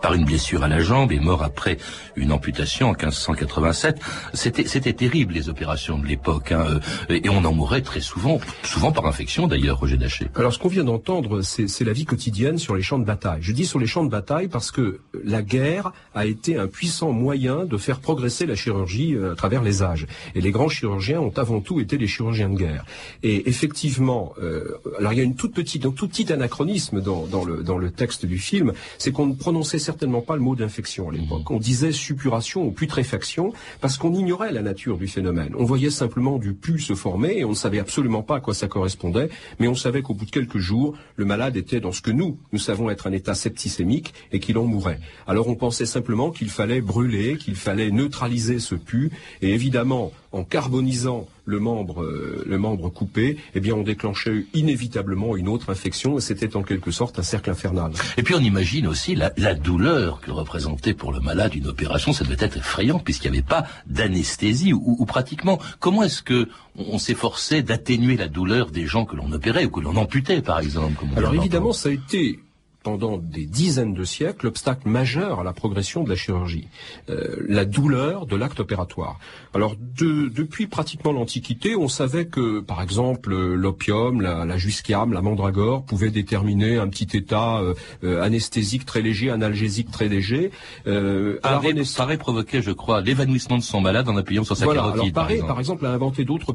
par 0.00 0.14
une 0.14 0.24
blessure 0.24 0.62
à 0.62 0.68
la 0.68 0.80
jambe 0.80 1.12
et 1.12 1.20
mort 1.20 1.42
après 1.42 1.78
une 2.16 2.32
amputation 2.32 2.88
en 2.88 2.92
1587. 2.92 3.98
C'était, 4.34 4.66
c'était 4.66 4.92
terrible 4.92 5.34
les 5.34 5.48
opérations 5.48 5.98
de 5.98 6.06
l'époque, 6.06 6.52
hein, 6.52 6.80
euh, 7.10 7.20
et 7.22 7.28
on 7.28 7.44
en 7.44 7.52
mourait 7.52 7.82
très 7.82 8.00
souvent, 8.00 8.40
souvent 8.62 8.92
par 8.92 9.06
infection 9.06 9.46
d'ailleurs, 9.46 9.78
Roger 9.78 9.96
Daché. 9.96 10.26
Alors 10.34 10.52
ce 10.52 10.58
qu'on 10.58 10.68
vient 10.68 10.84
d'entendre, 10.84 11.42
c'est, 11.42 11.68
c'est 11.68 11.84
la 11.84 11.92
vie 11.92 12.04
quotidienne 12.04 12.58
sur 12.58 12.74
les 12.74 12.82
champs 12.82 12.98
de 12.98 13.04
bataille. 13.04 13.40
Je 13.42 13.52
dis 13.52 13.66
sur 13.66 13.78
les 13.78 13.86
champs 13.86 14.04
de 14.04 14.10
bataille 14.10 14.48
parce 14.48 14.70
que 14.70 15.00
la 15.24 15.42
guerre 15.42 15.92
a 16.14 16.26
été 16.26 16.56
un 16.56 16.66
puissant 16.66 17.12
moyen 17.12 17.64
de 17.64 17.76
faire 17.76 18.00
progresser 18.00 18.46
la 18.46 18.54
chirurgie 18.54 19.14
euh, 19.14 19.32
à 19.32 19.34
travers 19.36 19.62
les 19.62 19.82
âges. 19.82 20.06
Et 20.34 20.40
les 20.40 20.50
grands 20.50 20.68
chirurgiens 20.68 21.20
ont 21.20 21.32
avant 21.36 21.60
tout 21.60 21.80
été 21.80 21.98
des 21.98 22.06
chirurgiens 22.06 22.48
de 22.48 22.56
guerre. 22.56 22.84
Et 23.22 23.48
effectivement, 23.48 24.32
euh, 24.42 24.78
alors 24.98 25.12
il 25.12 25.18
y 25.18 25.20
a 25.20 25.24
une 25.24 25.36
toute 25.36 25.54
petite, 25.54 25.86
un 25.86 25.90
tout 25.90 26.08
petit 26.08 26.32
anachronisme 26.32 27.00
dans, 27.00 27.26
dans, 27.26 27.44
le, 27.44 27.62
dans 27.62 27.78
le 27.78 27.90
texte 27.90 28.26
du 28.26 28.38
film, 28.38 28.72
c'est 28.98 29.12
qu'on 29.12 29.32
prononçait 29.34 29.78
certainement 29.90 30.20
pas 30.20 30.36
le 30.36 30.42
mot 30.42 30.54
d'infection 30.54 31.08
à 31.08 31.12
l'époque. 31.12 31.50
Mmh. 31.50 31.54
On 31.54 31.58
disait 31.58 31.90
suppuration 31.90 32.64
ou 32.64 32.70
putréfaction 32.70 33.52
parce 33.80 33.98
qu'on 33.98 34.14
ignorait 34.14 34.52
la 34.52 34.62
nature 34.62 34.98
du 34.98 35.08
phénomène. 35.08 35.52
On 35.58 35.64
voyait 35.64 35.90
simplement 35.90 36.38
du 36.38 36.54
pu 36.54 36.78
se 36.78 36.94
former 36.94 37.38
et 37.38 37.44
on 37.44 37.50
ne 37.50 37.54
savait 37.54 37.80
absolument 37.80 38.22
pas 38.22 38.36
à 38.36 38.40
quoi 38.40 38.54
ça 38.54 38.68
correspondait, 38.68 39.30
mais 39.58 39.66
on 39.66 39.74
savait 39.74 40.02
qu'au 40.02 40.14
bout 40.14 40.26
de 40.26 40.30
quelques 40.30 40.58
jours, 40.58 40.94
le 41.16 41.24
malade 41.24 41.56
était 41.56 41.80
dans 41.80 41.90
ce 41.90 42.02
que 42.02 42.12
nous, 42.12 42.38
nous 42.52 42.60
savons 42.60 42.88
être 42.88 43.08
un 43.08 43.12
état 43.12 43.34
septicémique 43.34 44.14
et 44.30 44.38
qu'il 44.38 44.58
en 44.58 44.64
mourait. 44.64 45.00
Alors 45.26 45.48
on 45.48 45.56
pensait 45.56 45.86
simplement 45.86 46.30
qu'il 46.30 46.50
fallait 46.50 46.80
brûler, 46.80 47.36
qu'il 47.36 47.56
fallait 47.56 47.90
neutraliser 47.90 48.60
ce 48.60 48.76
pu 48.76 49.10
et 49.42 49.52
évidemment, 49.52 50.12
en 50.32 50.44
carbonisant 50.44 51.26
le 51.44 51.58
membre, 51.58 52.02
euh, 52.02 52.44
le 52.46 52.58
membre 52.58 52.88
coupé, 52.88 53.36
eh 53.54 53.60
bien, 53.60 53.74
on 53.74 53.82
déclenchait 53.82 54.46
inévitablement 54.54 55.36
une 55.36 55.48
autre 55.48 55.70
infection 55.70 56.18
et 56.18 56.20
c'était 56.20 56.54
en 56.56 56.62
quelque 56.62 56.92
sorte 56.92 57.18
un 57.18 57.24
cercle 57.24 57.50
infernal. 57.50 57.92
Et 58.16 58.22
puis 58.22 58.34
on 58.34 58.40
imagine 58.40 58.86
aussi 58.86 59.16
la, 59.16 59.32
la 59.36 59.54
douleur 59.54 60.20
que 60.20 60.30
représentait 60.30 60.94
pour 60.94 61.12
le 61.12 61.20
malade 61.20 61.54
une 61.54 61.66
opération. 61.66 62.12
Ça 62.12 62.24
devait 62.24 62.44
être 62.44 62.58
effrayant 62.58 63.00
puisqu'il 63.00 63.32
n'y 63.32 63.38
avait 63.38 63.46
pas 63.46 63.64
d'anesthésie 63.86 64.72
ou, 64.72 64.96
ou, 64.98 65.04
pratiquement. 65.06 65.58
Comment 65.80 66.04
est-ce 66.04 66.22
que 66.22 66.48
on, 66.76 66.98
s'efforçait 66.98 67.62
d'atténuer 67.62 68.16
la 68.16 68.28
douleur 68.28 68.70
des 68.70 68.86
gens 68.86 69.04
que 69.04 69.16
l'on 69.16 69.32
opérait 69.32 69.64
ou 69.64 69.70
que 69.70 69.80
l'on 69.80 69.96
amputait, 69.96 70.42
par 70.42 70.60
exemple 70.60 71.04
Alors 71.16 71.34
évidemment, 71.34 71.72
ça 71.72 71.88
a 71.88 71.92
été 71.92 72.38
pendant 72.82 73.18
des 73.18 73.46
dizaines 73.46 73.94
de 73.94 74.04
siècles 74.04 74.46
l'obstacle 74.46 74.88
majeur 74.88 75.40
à 75.40 75.44
la 75.44 75.52
progression 75.52 76.02
de 76.02 76.08
la 76.08 76.16
chirurgie, 76.16 76.68
euh, 77.08 77.36
la 77.48 77.64
douleur 77.64 78.26
de 78.26 78.36
l'acte 78.36 78.60
opératoire. 78.60 79.18
Alors 79.54 79.74
de, 79.76 80.28
depuis 80.28 80.66
pratiquement 80.66 81.12
l'Antiquité, 81.12 81.76
on 81.76 81.88
savait 81.88 82.26
que 82.26 82.60
par 82.60 82.82
exemple 82.82 83.34
l'opium, 83.34 84.20
la, 84.20 84.44
la 84.44 84.56
jusquiame, 84.56 85.12
la 85.12 85.22
mandragore 85.22 85.84
pouvaient 85.84 86.10
déterminer 86.10 86.78
un 86.78 86.88
petit 86.88 87.16
état 87.16 87.58
euh, 87.58 87.74
euh, 88.04 88.22
anesthésique 88.22 88.86
très 88.86 89.02
léger, 89.02 89.30
analgésique 89.30 89.90
très 89.90 90.08
léger. 90.08 90.50
Euh, 90.86 91.38
Paré, 91.42 91.74
Paré 91.96 92.16
provoquait, 92.16 92.62
je 92.62 92.70
crois, 92.70 93.00
l'évanouissement 93.00 93.58
de 93.58 93.62
son 93.62 93.80
malade 93.80 94.08
en 94.08 94.16
appuyant 94.16 94.44
sur 94.44 94.56
sa 94.56 94.64
voilà, 94.64 94.82
carotide. 94.82 95.00
Alors 95.00 95.12
Paré, 95.12 95.38
par 95.38 95.58
exemple, 95.58 95.86
a 95.86 95.90
inventé 95.90 96.24
d'autres 96.24 96.52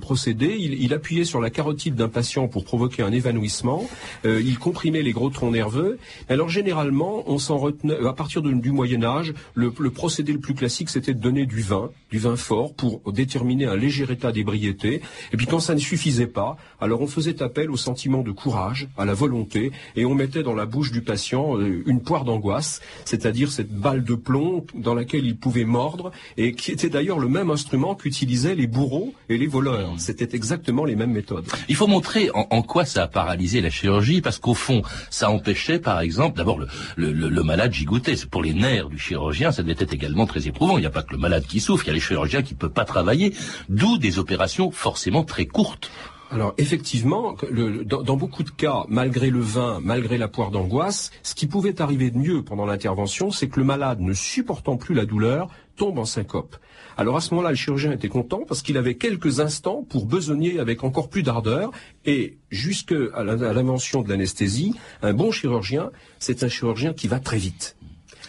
procédés. 0.00 0.56
Il, 0.58 0.74
il, 0.82 0.92
appuyait 0.92 1.24
sur 1.24 1.40
la 1.40 1.50
carotide 1.50 1.94
d'un 1.94 2.08
patient 2.08 2.48
pour 2.48 2.64
provoquer 2.64 3.02
un 3.02 3.12
évanouissement. 3.12 3.88
Euh, 4.24 4.42
il 4.44 4.58
comprimait 4.58 5.02
les 5.02 5.12
gros 5.12 5.30
troncs 5.30 5.53
nerveux. 5.54 5.98
Alors 6.28 6.50
généralement, 6.50 7.24
on 7.26 7.38
s'en 7.38 7.56
retenait 7.56 7.96
à 8.06 8.12
partir 8.12 8.42
de, 8.42 8.52
du 8.52 8.72
Moyen 8.72 9.02
Âge. 9.02 9.32
Le, 9.54 9.72
le, 9.78 9.90
procédé 9.90 10.32
le 10.32 10.40
plus 10.40 10.54
classique, 10.54 10.90
c'était 10.90 11.14
de 11.14 11.20
donner 11.20 11.46
du 11.46 11.62
vin, 11.62 11.90
du 12.10 12.18
vin 12.18 12.36
fort, 12.36 12.74
pour 12.74 13.00
déterminer 13.12 13.66
un 13.66 13.76
léger 13.76 14.04
état 14.10 14.32
d'ébriété. 14.32 15.00
Et 15.32 15.36
puis 15.38 15.46
quand 15.46 15.60
ça 15.60 15.74
ne 15.74 15.80
suffisait 15.80 16.26
pas, 16.26 16.58
alors 16.80 17.00
on 17.00 17.06
faisait 17.06 17.42
appel 17.42 17.70
au 17.70 17.76
sentiment 17.76 18.22
de 18.22 18.32
courage, 18.32 18.88
à 18.98 19.04
la 19.04 19.14
volonté, 19.14 19.72
et 19.96 20.04
on 20.04 20.14
mettait 20.14 20.42
dans 20.42 20.54
la 20.54 20.66
bouche 20.66 20.90
du 20.90 21.00
patient 21.00 21.56
euh, 21.56 21.82
une 21.86 22.02
poire 22.02 22.24
d'angoisse, 22.24 22.80
c'est-à-dire 23.04 23.50
cette 23.50 23.72
balle 23.72 24.04
de 24.04 24.14
plomb 24.14 24.66
dans 24.74 24.94
laquelle 24.94 25.24
il 25.24 25.36
pouvait 25.36 25.64
mordre, 25.64 26.10
et 26.36 26.52
qui 26.52 26.72
était 26.72 26.90
d'ailleurs 26.90 27.20
le 27.20 27.28
même 27.28 27.50
instrument 27.50 27.94
qu'utilisaient 27.94 28.56
les 28.56 28.66
bourreaux 28.66 29.14
et 29.28 29.38
les 29.38 29.46
voleurs. 29.46 29.92
C'était 29.98 30.34
exactement 30.36 30.84
les 30.84 30.96
mêmes 30.96 31.12
méthodes. 31.12 31.46
Il 31.68 31.76
faut 31.76 31.86
montrer 31.86 32.30
en, 32.34 32.46
en 32.50 32.62
quoi 32.62 32.84
ça 32.84 33.04
a 33.04 33.06
paralysé 33.06 33.60
la 33.60 33.70
chirurgie, 33.70 34.20
parce 34.20 34.38
qu'au 34.38 34.54
fond, 34.54 34.82
ça 35.10 35.30
empêchait, 35.44 35.78
par 35.78 36.00
exemple, 36.00 36.38
d'abord 36.38 36.58
le, 36.58 36.66
le, 36.96 37.12
le, 37.12 37.42
malade 37.42 37.72
gigotait. 37.72 38.14
Pour 38.30 38.42
les 38.42 38.54
nerfs 38.54 38.88
du 38.88 38.98
chirurgien, 38.98 39.52
ça 39.52 39.62
devait 39.62 39.76
être 39.78 39.92
également 39.92 40.24
très 40.24 40.48
éprouvant. 40.48 40.78
Il 40.78 40.80
n'y 40.80 40.86
a 40.86 40.90
pas 40.90 41.02
que 41.02 41.12
le 41.12 41.18
malade 41.18 41.44
qui 41.46 41.60
souffre, 41.60 41.84
il 41.84 41.88
y 41.88 41.90
a 41.90 41.94
les 41.94 42.00
chirurgiens 42.00 42.42
qui 42.42 42.54
ne 42.54 42.58
peuvent 42.58 42.70
pas 42.70 42.86
travailler, 42.86 43.34
d'où 43.68 43.98
des 43.98 44.18
opérations 44.18 44.70
forcément 44.70 45.22
très 45.22 45.44
courtes. 45.44 45.90
Alors 46.30 46.54
effectivement, 46.56 47.36
le, 47.50 47.84
dans, 47.84 48.16
beaucoup 48.16 48.42
de 48.42 48.50
cas, 48.50 48.84
malgré 48.88 49.28
le 49.28 49.40
vin, 49.40 49.80
malgré 49.82 50.16
la 50.16 50.28
poire 50.28 50.50
d'angoisse, 50.50 51.10
ce 51.22 51.34
qui 51.34 51.46
pouvait 51.46 51.82
arriver 51.82 52.10
de 52.10 52.16
mieux 52.16 52.42
pendant 52.42 52.64
l'intervention, 52.64 53.30
c'est 53.30 53.48
que 53.48 53.60
le 53.60 53.66
malade, 53.66 54.00
ne 54.00 54.14
supportant 54.14 54.78
plus 54.78 54.94
la 54.94 55.04
douleur, 55.04 55.48
tombe 55.76 55.98
en 55.98 56.06
syncope. 56.06 56.56
Alors 56.96 57.16
à 57.16 57.20
ce 57.20 57.30
moment-là, 57.34 57.50
le 57.50 57.56
chirurgien 57.56 57.92
était 57.92 58.08
content 58.08 58.42
parce 58.46 58.62
qu'il 58.62 58.76
avait 58.76 58.94
quelques 58.94 59.40
instants 59.40 59.84
pour 59.88 60.06
besogner 60.06 60.58
avec 60.58 60.84
encore 60.84 61.08
plus 61.08 61.22
d'ardeur. 61.22 61.70
Et 62.04 62.38
jusqu'à 62.50 63.22
l'invention 63.22 64.02
de 64.02 64.08
l'anesthésie, 64.08 64.74
un 65.02 65.12
bon 65.12 65.30
chirurgien, 65.30 65.90
c'est 66.18 66.42
un 66.44 66.48
chirurgien 66.48 66.92
qui 66.92 67.08
va 67.08 67.18
très 67.20 67.38
vite. 67.38 67.76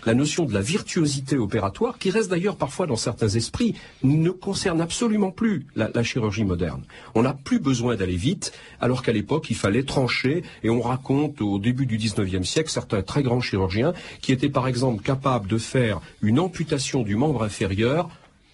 la 0.06 0.14
notion 0.14 0.46
de 0.46 0.54
la 0.54 0.62
virtuosité 0.62 1.38
opératoire, 1.38 1.98
qui 1.98 2.10
reste 2.12 2.30
d'ailleurs 2.30 2.58
parfois 2.58 2.86
dans 2.86 2.96
certains 2.96 3.30
esprits, 3.30 3.76
ne 4.04 4.30
concerne 4.30 4.82
absolument 4.82 5.32
plus 5.32 5.66
la, 5.76 5.90
la 5.94 6.04
chirurgie 6.04 6.44
moderne. 6.44 6.84
On 7.16 7.24
n'a 7.24 7.34
plus 7.34 7.60
besoin 7.60 7.96
d'aller 7.96 8.16
vite, 8.16 8.54
alors 8.80 9.02
qu'à 9.02 9.12
l'époque, 9.12 9.50
il 9.50 9.56
fallait 9.56 9.84
trancher, 9.84 10.44
et 10.64 10.70
on 10.70 10.82
raconte 10.82 11.42
au 11.42 11.60
début 11.60 11.86
du 11.86 11.98
19e 11.98 12.44
siècle 12.44 12.70
certains 12.70 13.02
très 13.02 13.24
grands 13.24 13.42
chirurgiens 13.42 13.94
qui 14.22 14.32
étaient 14.32 14.50
par 14.50 14.68
exemple 14.68 15.04
capables 15.04 15.48
de 15.48 15.58
faire 15.58 16.02
une 16.22 16.40
amputation 16.40 17.02
du 17.02 17.16
membre 17.16 17.44
inférieur 17.44 18.10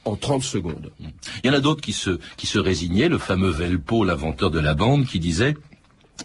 en 0.06 0.16
30 0.16 0.44
secondes. 0.44 0.92
Il 1.00 1.48
y 1.48 1.50
en 1.50 1.54
a 1.54 1.60
d'autres 1.60 1.82
qui 1.82 1.94
se, 1.94 2.20
qui 2.38 2.48
se 2.48 2.60
résignaient, 2.60 3.10
le 3.10 3.18
fameux 3.18 3.50
Velpo, 3.50 4.04
l'inventeur 4.04 4.52
de 4.52 4.60
la 4.60 4.74
bande, 4.74 5.06
qui 5.06 5.20
disait 5.20 5.56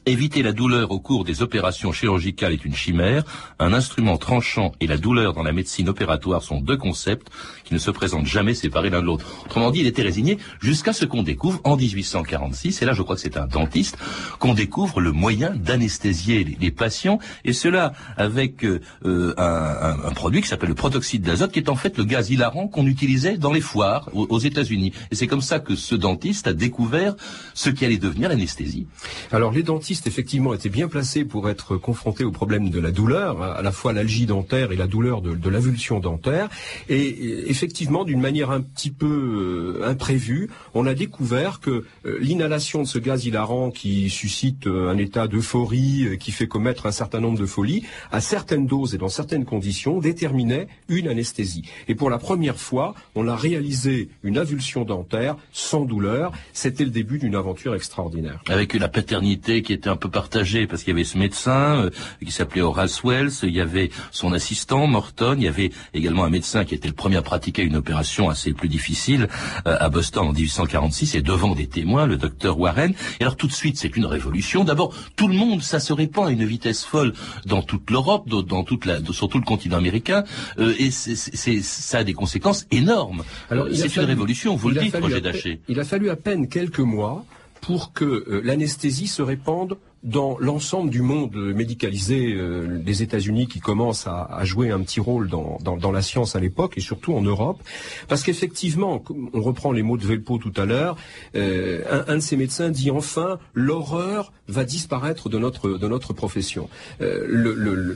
Éviter 0.04 0.42
la 0.42 0.52
douleur 0.52 0.90
au 0.90 1.00
cours 1.00 1.24
des 1.24 1.42
opérations 1.42 1.92
chirurgicales 1.92 2.52
est 2.52 2.64
une 2.64 2.74
chimère. 2.74 3.24
Un 3.58 3.72
instrument 3.72 4.18
tranchant 4.18 4.72
et 4.80 4.86
la 4.86 4.98
douleur 4.98 5.32
dans 5.32 5.42
la 5.42 5.52
médecine 5.52 5.88
opératoire 5.88 6.42
sont 6.42 6.60
deux 6.60 6.76
concepts 6.76 7.28
qui 7.64 7.74
ne 7.74 7.78
se 7.78 7.90
présentent 7.90 8.26
jamais 8.26 8.54
séparés 8.54 8.90
l'un 8.90 9.00
de 9.00 9.06
l'autre. 9.06 9.26
Autrement 9.44 9.70
dit, 9.70 9.80
il 9.80 9.86
était 9.86 10.02
résigné 10.02 10.38
jusqu'à 10.60 10.92
ce 10.92 11.04
qu'on 11.04 11.22
découvre 11.22 11.60
en 11.64 11.76
1846, 11.76 12.82
et 12.82 12.84
là 12.84 12.92
je 12.92 13.02
crois 13.02 13.16
que 13.16 13.22
c'est 13.22 13.36
un 13.36 13.46
dentiste, 13.46 13.96
qu'on 14.38 14.54
découvre 14.54 15.00
le 15.00 15.12
moyen 15.12 15.50
d'anesthésier 15.50 16.56
les, 16.60 16.70
patients, 16.70 17.18
et 17.44 17.52
cela 17.52 17.92
avec 18.16 18.64
euh, 18.64 18.80
un, 19.04 19.96
un, 20.04 20.12
produit 20.12 20.42
qui 20.42 20.48
s'appelle 20.48 20.68
le 20.68 20.74
protoxyde 20.74 21.22
d'azote, 21.22 21.52
qui 21.52 21.58
est 21.58 21.68
en 21.68 21.74
fait 21.76 21.96
le 21.98 22.04
gaz 22.04 22.30
hilarant 22.30 22.68
qu'on 22.68 22.86
utilisait 22.86 23.36
dans 23.36 23.52
les 23.52 23.60
foires 23.60 24.08
aux, 24.12 24.38
États-Unis. 24.38 24.92
Et 25.10 25.14
c'est 25.14 25.26
comme 25.26 25.40
ça 25.40 25.58
que 25.58 25.74
ce 25.74 25.94
dentiste 25.94 26.46
a 26.46 26.52
découvert 26.52 27.16
ce 27.54 27.70
qui 27.70 27.84
allait 27.84 27.96
devenir 27.96 28.28
l'anesthésie. 28.28 28.86
Alors 29.32 29.52
les 29.52 29.62
effectivement, 30.06 30.54
était 30.54 30.68
bien 30.68 30.88
placé 30.88 31.24
pour 31.24 31.48
être 31.48 31.76
confronté 31.76 32.24
au 32.24 32.30
problème 32.30 32.70
de 32.70 32.80
la 32.80 32.90
douleur, 32.90 33.42
à 33.42 33.62
la 33.62 33.72
fois 33.72 33.92
l'algie 33.92 34.26
dentaire 34.26 34.72
et 34.72 34.76
la 34.76 34.86
douleur 34.86 35.22
de, 35.22 35.50
l'avulsion 35.50 36.00
dentaire. 36.00 36.48
Et 36.88 37.48
effectivement, 37.50 38.04
d'une 38.04 38.20
manière 38.20 38.50
un 38.50 38.60
petit 38.60 38.90
peu 38.90 39.78
euh, 39.80 39.88
imprévue, 39.88 40.50
on 40.74 40.86
a 40.86 40.94
découvert 40.94 41.60
que 41.60 41.84
euh, 42.04 42.18
l'inhalation 42.20 42.82
de 42.82 42.86
ce 42.86 42.98
gaz 42.98 43.26
hilarant 43.26 43.70
qui 43.70 44.10
suscite 44.10 44.66
euh, 44.66 44.90
un 44.90 44.98
état 44.98 45.28
d'euphorie, 45.28 46.18
qui 46.18 46.32
fait 46.32 46.48
commettre 46.48 46.86
un 46.86 46.92
certain 46.92 47.20
nombre 47.20 47.38
de 47.38 47.46
folies, 47.46 47.84
à 48.10 48.20
certaines 48.20 48.66
doses 48.66 48.94
et 48.94 48.98
dans 48.98 49.08
certaines 49.08 49.44
conditions, 49.44 50.00
déterminait 50.00 50.66
une 50.88 51.08
anesthésie. 51.08 51.62
Et 51.88 51.94
pour 51.94 52.10
la 52.10 52.18
première 52.18 52.58
fois, 52.58 52.94
on 53.14 53.28
a 53.28 53.36
réalisé 53.36 54.08
une 54.22 54.38
avulsion 54.38 54.84
dentaire 54.84 55.36
sans 55.52 55.84
douleur. 55.84 56.32
C'était 56.52 56.84
le 56.84 56.90
début 56.90 57.18
d'une 57.18 57.36
aventure 57.36 57.74
extraordinaire. 57.74 58.42
Avec 58.48 58.74
la 58.74 58.88
paternité 58.88 59.62
qui 59.62 59.75
était 59.76 59.88
un 59.88 59.96
peu 59.96 60.10
partagé 60.10 60.66
parce 60.66 60.82
qu'il 60.82 60.92
y 60.92 60.96
avait 60.96 61.04
ce 61.04 61.18
médecin 61.18 61.84
euh, 61.84 61.90
qui 62.24 62.32
s'appelait 62.32 62.62
Horace 62.62 63.02
Wells, 63.04 63.32
il 63.42 63.54
y 63.54 63.60
avait 63.60 63.90
son 64.10 64.32
assistant 64.32 64.86
Morton, 64.86 65.36
il 65.38 65.44
y 65.44 65.48
avait 65.48 65.70
également 65.94 66.24
un 66.24 66.30
médecin 66.30 66.64
qui 66.64 66.74
était 66.74 66.88
le 66.88 66.94
premier 66.94 67.16
à 67.16 67.22
pratiquer 67.22 67.62
une 67.62 67.76
opération 67.76 68.28
assez 68.28 68.52
plus 68.52 68.68
difficile 68.68 69.28
euh, 69.66 69.76
à 69.78 69.88
Boston 69.88 70.28
en 70.28 70.32
1846 70.32 71.14
et 71.14 71.22
devant 71.22 71.54
des 71.54 71.66
témoins, 71.66 72.06
le 72.06 72.16
docteur 72.16 72.58
Warren. 72.58 72.92
Et 73.20 73.22
alors 73.22 73.36
tout 73.36 73.46
de 73.46 73.52
suite, 73.52 73.78
c'est 73.78 73.96
une 73.96 74.06
révolution. 74.06 74.64
D'abord, 74.64 74.94
tout 75.16 75.28
le 75.28 75.34
monde, 75.34 75.62
ça 75.62 75.80
se 75.80 75.92
répand 75.92 76.28
à 76.28 76.30
une 76.30 76.44
vitesse 76.44 76.84
folle 76.84 77.12
dans 77.44 77.62
toute 77.62 77.90
l'Europe, 77.90 78.28
dans 78.28 78.64
toute 78.64 78.86
la, 78.86 78.98
sur 79.12 79.28
tout 79.28 79.38
le 79.38 79.44
continent 79.44 79.76
américain, 79.76 80.24
euh, 80.58 80.74
et 80.78 80.90
c'est, 80.90 81.62
ça 81.62 81.98
a 81.98 82.04
des 82.04 82.14
conséquences 82.14 82.66
énormes. 82.70 83.22
Alors, 83.50 83.68
c'est 83.72 83.94
une 83.96 84.04
révolution, 84.04 84.56
vous 84.56 84.70
le 84.70 84.80
dites, 84.80 84.96
Roger 84.96 85.20
Daché. 85.20 85.60
Il 85.68 85.78
a 85.80 85.84
fallu 85.84 86.10
à 86.10 86.16
peine 86.16 86.48
quelques 86.48 86.80
mois 86.80 87.24
pour 87.66 87.92
que 87.92 88.04
euh, 88.04 88.40
l'anesthésie 88.44 89.08
se 89.08 89.22
répande 89.22 89.76
dans 90.06 90.38
l'ensemble 90.38 90.88
du 90.88 91.02
monde 91.02 91.34
médicalisé 91.36 92.32
euh, 92.32 92.78
des 92.78 93.02
États-Unis 93.02 93.48
qui 93.48 93.58
commence 93.58 94.06
à, 94.06 94.40
jouer 94.44 94.70
un 94.70 94.80
petit 94.80 95.00
rôle 95.00 95.28
dans, 95.28 95.58
dans, 95.60 95.92
la 95.92 96.02
science 96.02 96.36
à 96.36 96.40
l'époque 96.40 96.74
et 96.76 96.80
surtout 96.80 97.14
en 97.14 97.22
Europe, 97.22 97.60
parce 98.06 98.22
qu'effectivement, 98.22 99.02
on 99.34 99.42
reprend 99.42 99.72
les 99.72 99.82
mots 99.82 99.96
de 99.96 100.06
Velpo 100.06 100.38
tout 100.38 100.52
à 100.56 100.64
l'heure, 100.64 100.96
euh, 101.34 101.82
un, 102.06 102.14
de 102.14 102.20
ces 102.20 102.36
médecins 102.36 102.70
dit 102.70 102.90
enfin 102.90 103.38
l'horreur 103.54 104.32
va 104.48 104.64
disparaître 104.64 105.28
de 105.28 105.38
notre 105.38 105.70
de 105.70 105.88
notre 105.88 106.12
profession. 106.12 106.68
Euh, 107.00 107.26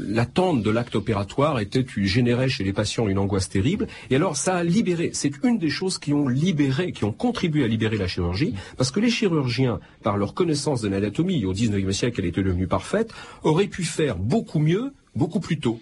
L'attente 0.09 0.63
de 0.63 0.71
l'acte 0.71 0.97
opératoire 0.97 1.61
était 1.61 1.85
générait 1.97 2.49
chez 2.49 2.65
les 2.65 2.73
patients 2.73 3.07
une 3.07 3.19
angoisse 3.19 3.49
terrible, 3.49 3.87
et 4.11 4.17
alors 4.17 4.37
ça 4.37 4.57
a 4.57 4.65
libéré. 4.65 5.11
C'est 5.13 5.33
une 5.45 5.59
des 5.59 5.71
choses 5.71 5.99
qui 5.99 6.13
ont 6.13 6.27
libéré, 6.27 6.91
qui 6.91 7.05
ont 7.05 7.13
contribué 7.13 7.63
à 7.65 7.69
libérer 7.69 7.97
la 7.97 8.09
chirurgie, 8.09 8.55
parce 8.77 8.91
que 8.91 8.99
les 8.99 9.11
chirurgiens, 9.11 9.79
par 10.03 10.17
leur 10.17 10.35
connaissance 10.35 10.81
de 10.81 10.89
l'anatomie 10.89 11.45
au 11.45 11.55
19e 11.55 11.93
siècle, 12.01 12.21
elle 12.21 12.29
était 12.29 12.43
devenue 12.43 12.67
parfaite, 12.67 13.11
aurait 13.43 13.69
pu 13.69 13.85
faire 13.85 14.17
beaucoup 14.17 14.59
mieux, 14.59 14.93
beaucoup 15.15 15.41
plus 15.41 15.59
tôt 15.61 15.81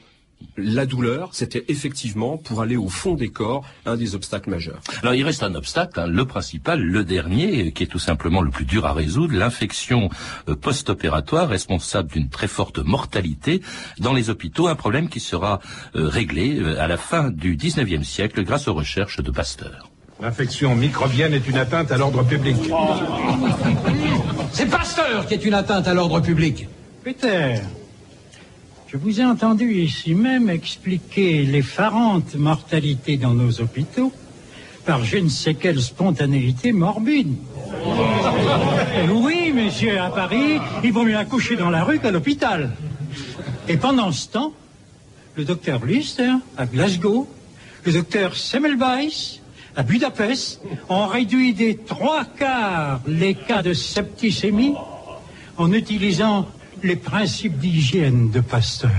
la 0.57 0.87
douleur, 0.87 1.31
c'était 1.33 1.65
effectivement, 1.69 2.37
pour 2.37 2.63
aller 2.63 2.77
au 2.77 2.89
fond 2.89 3.15
des 3.15 3.29
corps, 3.29 3.65
un 3.87 3.97
des 3.97 4.15
obstacles 4.15 4.51
majeurs. 4.51 4.81
Alors 5.03 5.15
il 5.15 5.25
reste 5.25 5.43
un 5.43 5.55
obstacle, 5.55 6.01
hein, 6.01 6.07
le 6.07 6.25
principal, 6.27 6.81
le 6.81 7.05
dernier, 7.05 7.73
qui 7.73 7.85
est 7.85 7.87
tout 7.87 7.99
simplement 7.99 8.41
le 8.41 8.51
plus 8.51 8.65
dur 8.65 8.87
à 8.87 8.93
résoudre, 8.93 9.35
l'infection 9.35 10.11
euh, 10.49 10.57
post-opératoire 10.57 11.49
responsable 11.49 12.11
d'une 12.11 12.29
très 12.29 12.49
forte 12.49 12.79
mortalité 12.79 13.63
dans 13.99 14.13
les 14.13 14.31
hôpitaux, 14.31 14.69
un 14.69 14.75
problème 14.75 15.09
qui 15.09 15.21
sera 15.21 15.61
euh, 15.95 16.09
réglé 16.09 16.59
euh, 16.59 16.81
à 16.81 16.89
la 16.89 16.97
fin 16.97 17.31
du 17.31 17.57
19e 17.57 18.03
siècle 18.03 18.43
grâce 18.45 18.69
aux 18.69 18.75
recherches 18.75 19.21
de 19.21 19.31
Pasteur. 19.31 19.88
L'infection 20.21 20.75
microbienne 20.75 21.33
est 21.33 21.47
une 21.47 21.59
atteinte 21.59 21.93
à 21.93 21.97
l'ordre 21.97 22.25
public. 22.25 22.57
C'est 24.53 24.67
Pasteur 24.67 25.27
qui 25.27 25.35
est 25.35 25.45
une 25.45 25.55
atteinte 25.55 25.87
à 25.87 25.95
l'ordre 25.95 26.21
public. 26.21 26.67
Peter, 27.05 27.61
je 28.89 28.97
vous 28.97 29.21
ai 29.21 29.25
entendu 29.25 29.75
ici 29.75 30.17
même 30.17 30.51
expliquer 30.51 31.45
l'effarante 31.45 32.35
mortalité 32.35 33.17
dans 33.17 33.33
nos 33.33 33.61
hôpitaux 33.61 34.13
par 34.85 35.05
je 35.05 35.19
ne 35.19 35.29
sais 35.29 35.55
quelle 35.55 35.81
spontanéité 35.81 36.73
morbide. 36.73 37.37
Oui, 39.13 39.53
monsieur, 39.55 40.01
à 40.01 40.11
Paris, 40.11 40.59
il 40.83 40.93
vaut 40.93 41.05
mieux 41.05 41.17
accoucher 41.17 41.55
dans 41.55 41.71
la 41.71 41.85
rue 41.85 42.01
qu'à 42.01 42.11
l'hôpital. 42.11 42.71
Et 43.69 43.77
pendant 43.77 44.11
ce 44.11 44.29
temps, 44.29 44.53
le 45.37 45.45
docteur 45.45 45.85
Lister, 45.85 46.33
à 46.57 46.67
Glasgow, 46.67 47.29
le 47.85 47.93
docteur 47.93 48.35
Semmelweis, 48.35 49.41
Budapest, 49.83 50.61
ont 50.89 51.07
réduit 51.07 51.55
des 51.55 51.77
trois 51.77 52.25
quarts 52.25 53.01
les 53.07 53.35
cas 53.35 53.63
de 53.63 53.73
septicémie 53.73 54.75
en 55.57 55.73
utilisant 55.73 56.47
les 56.83 56.97
principes 56.97 57.59
d'hygiène 57.59 58.31
de 58.31 58.41
Pasteur. 58.41 58.91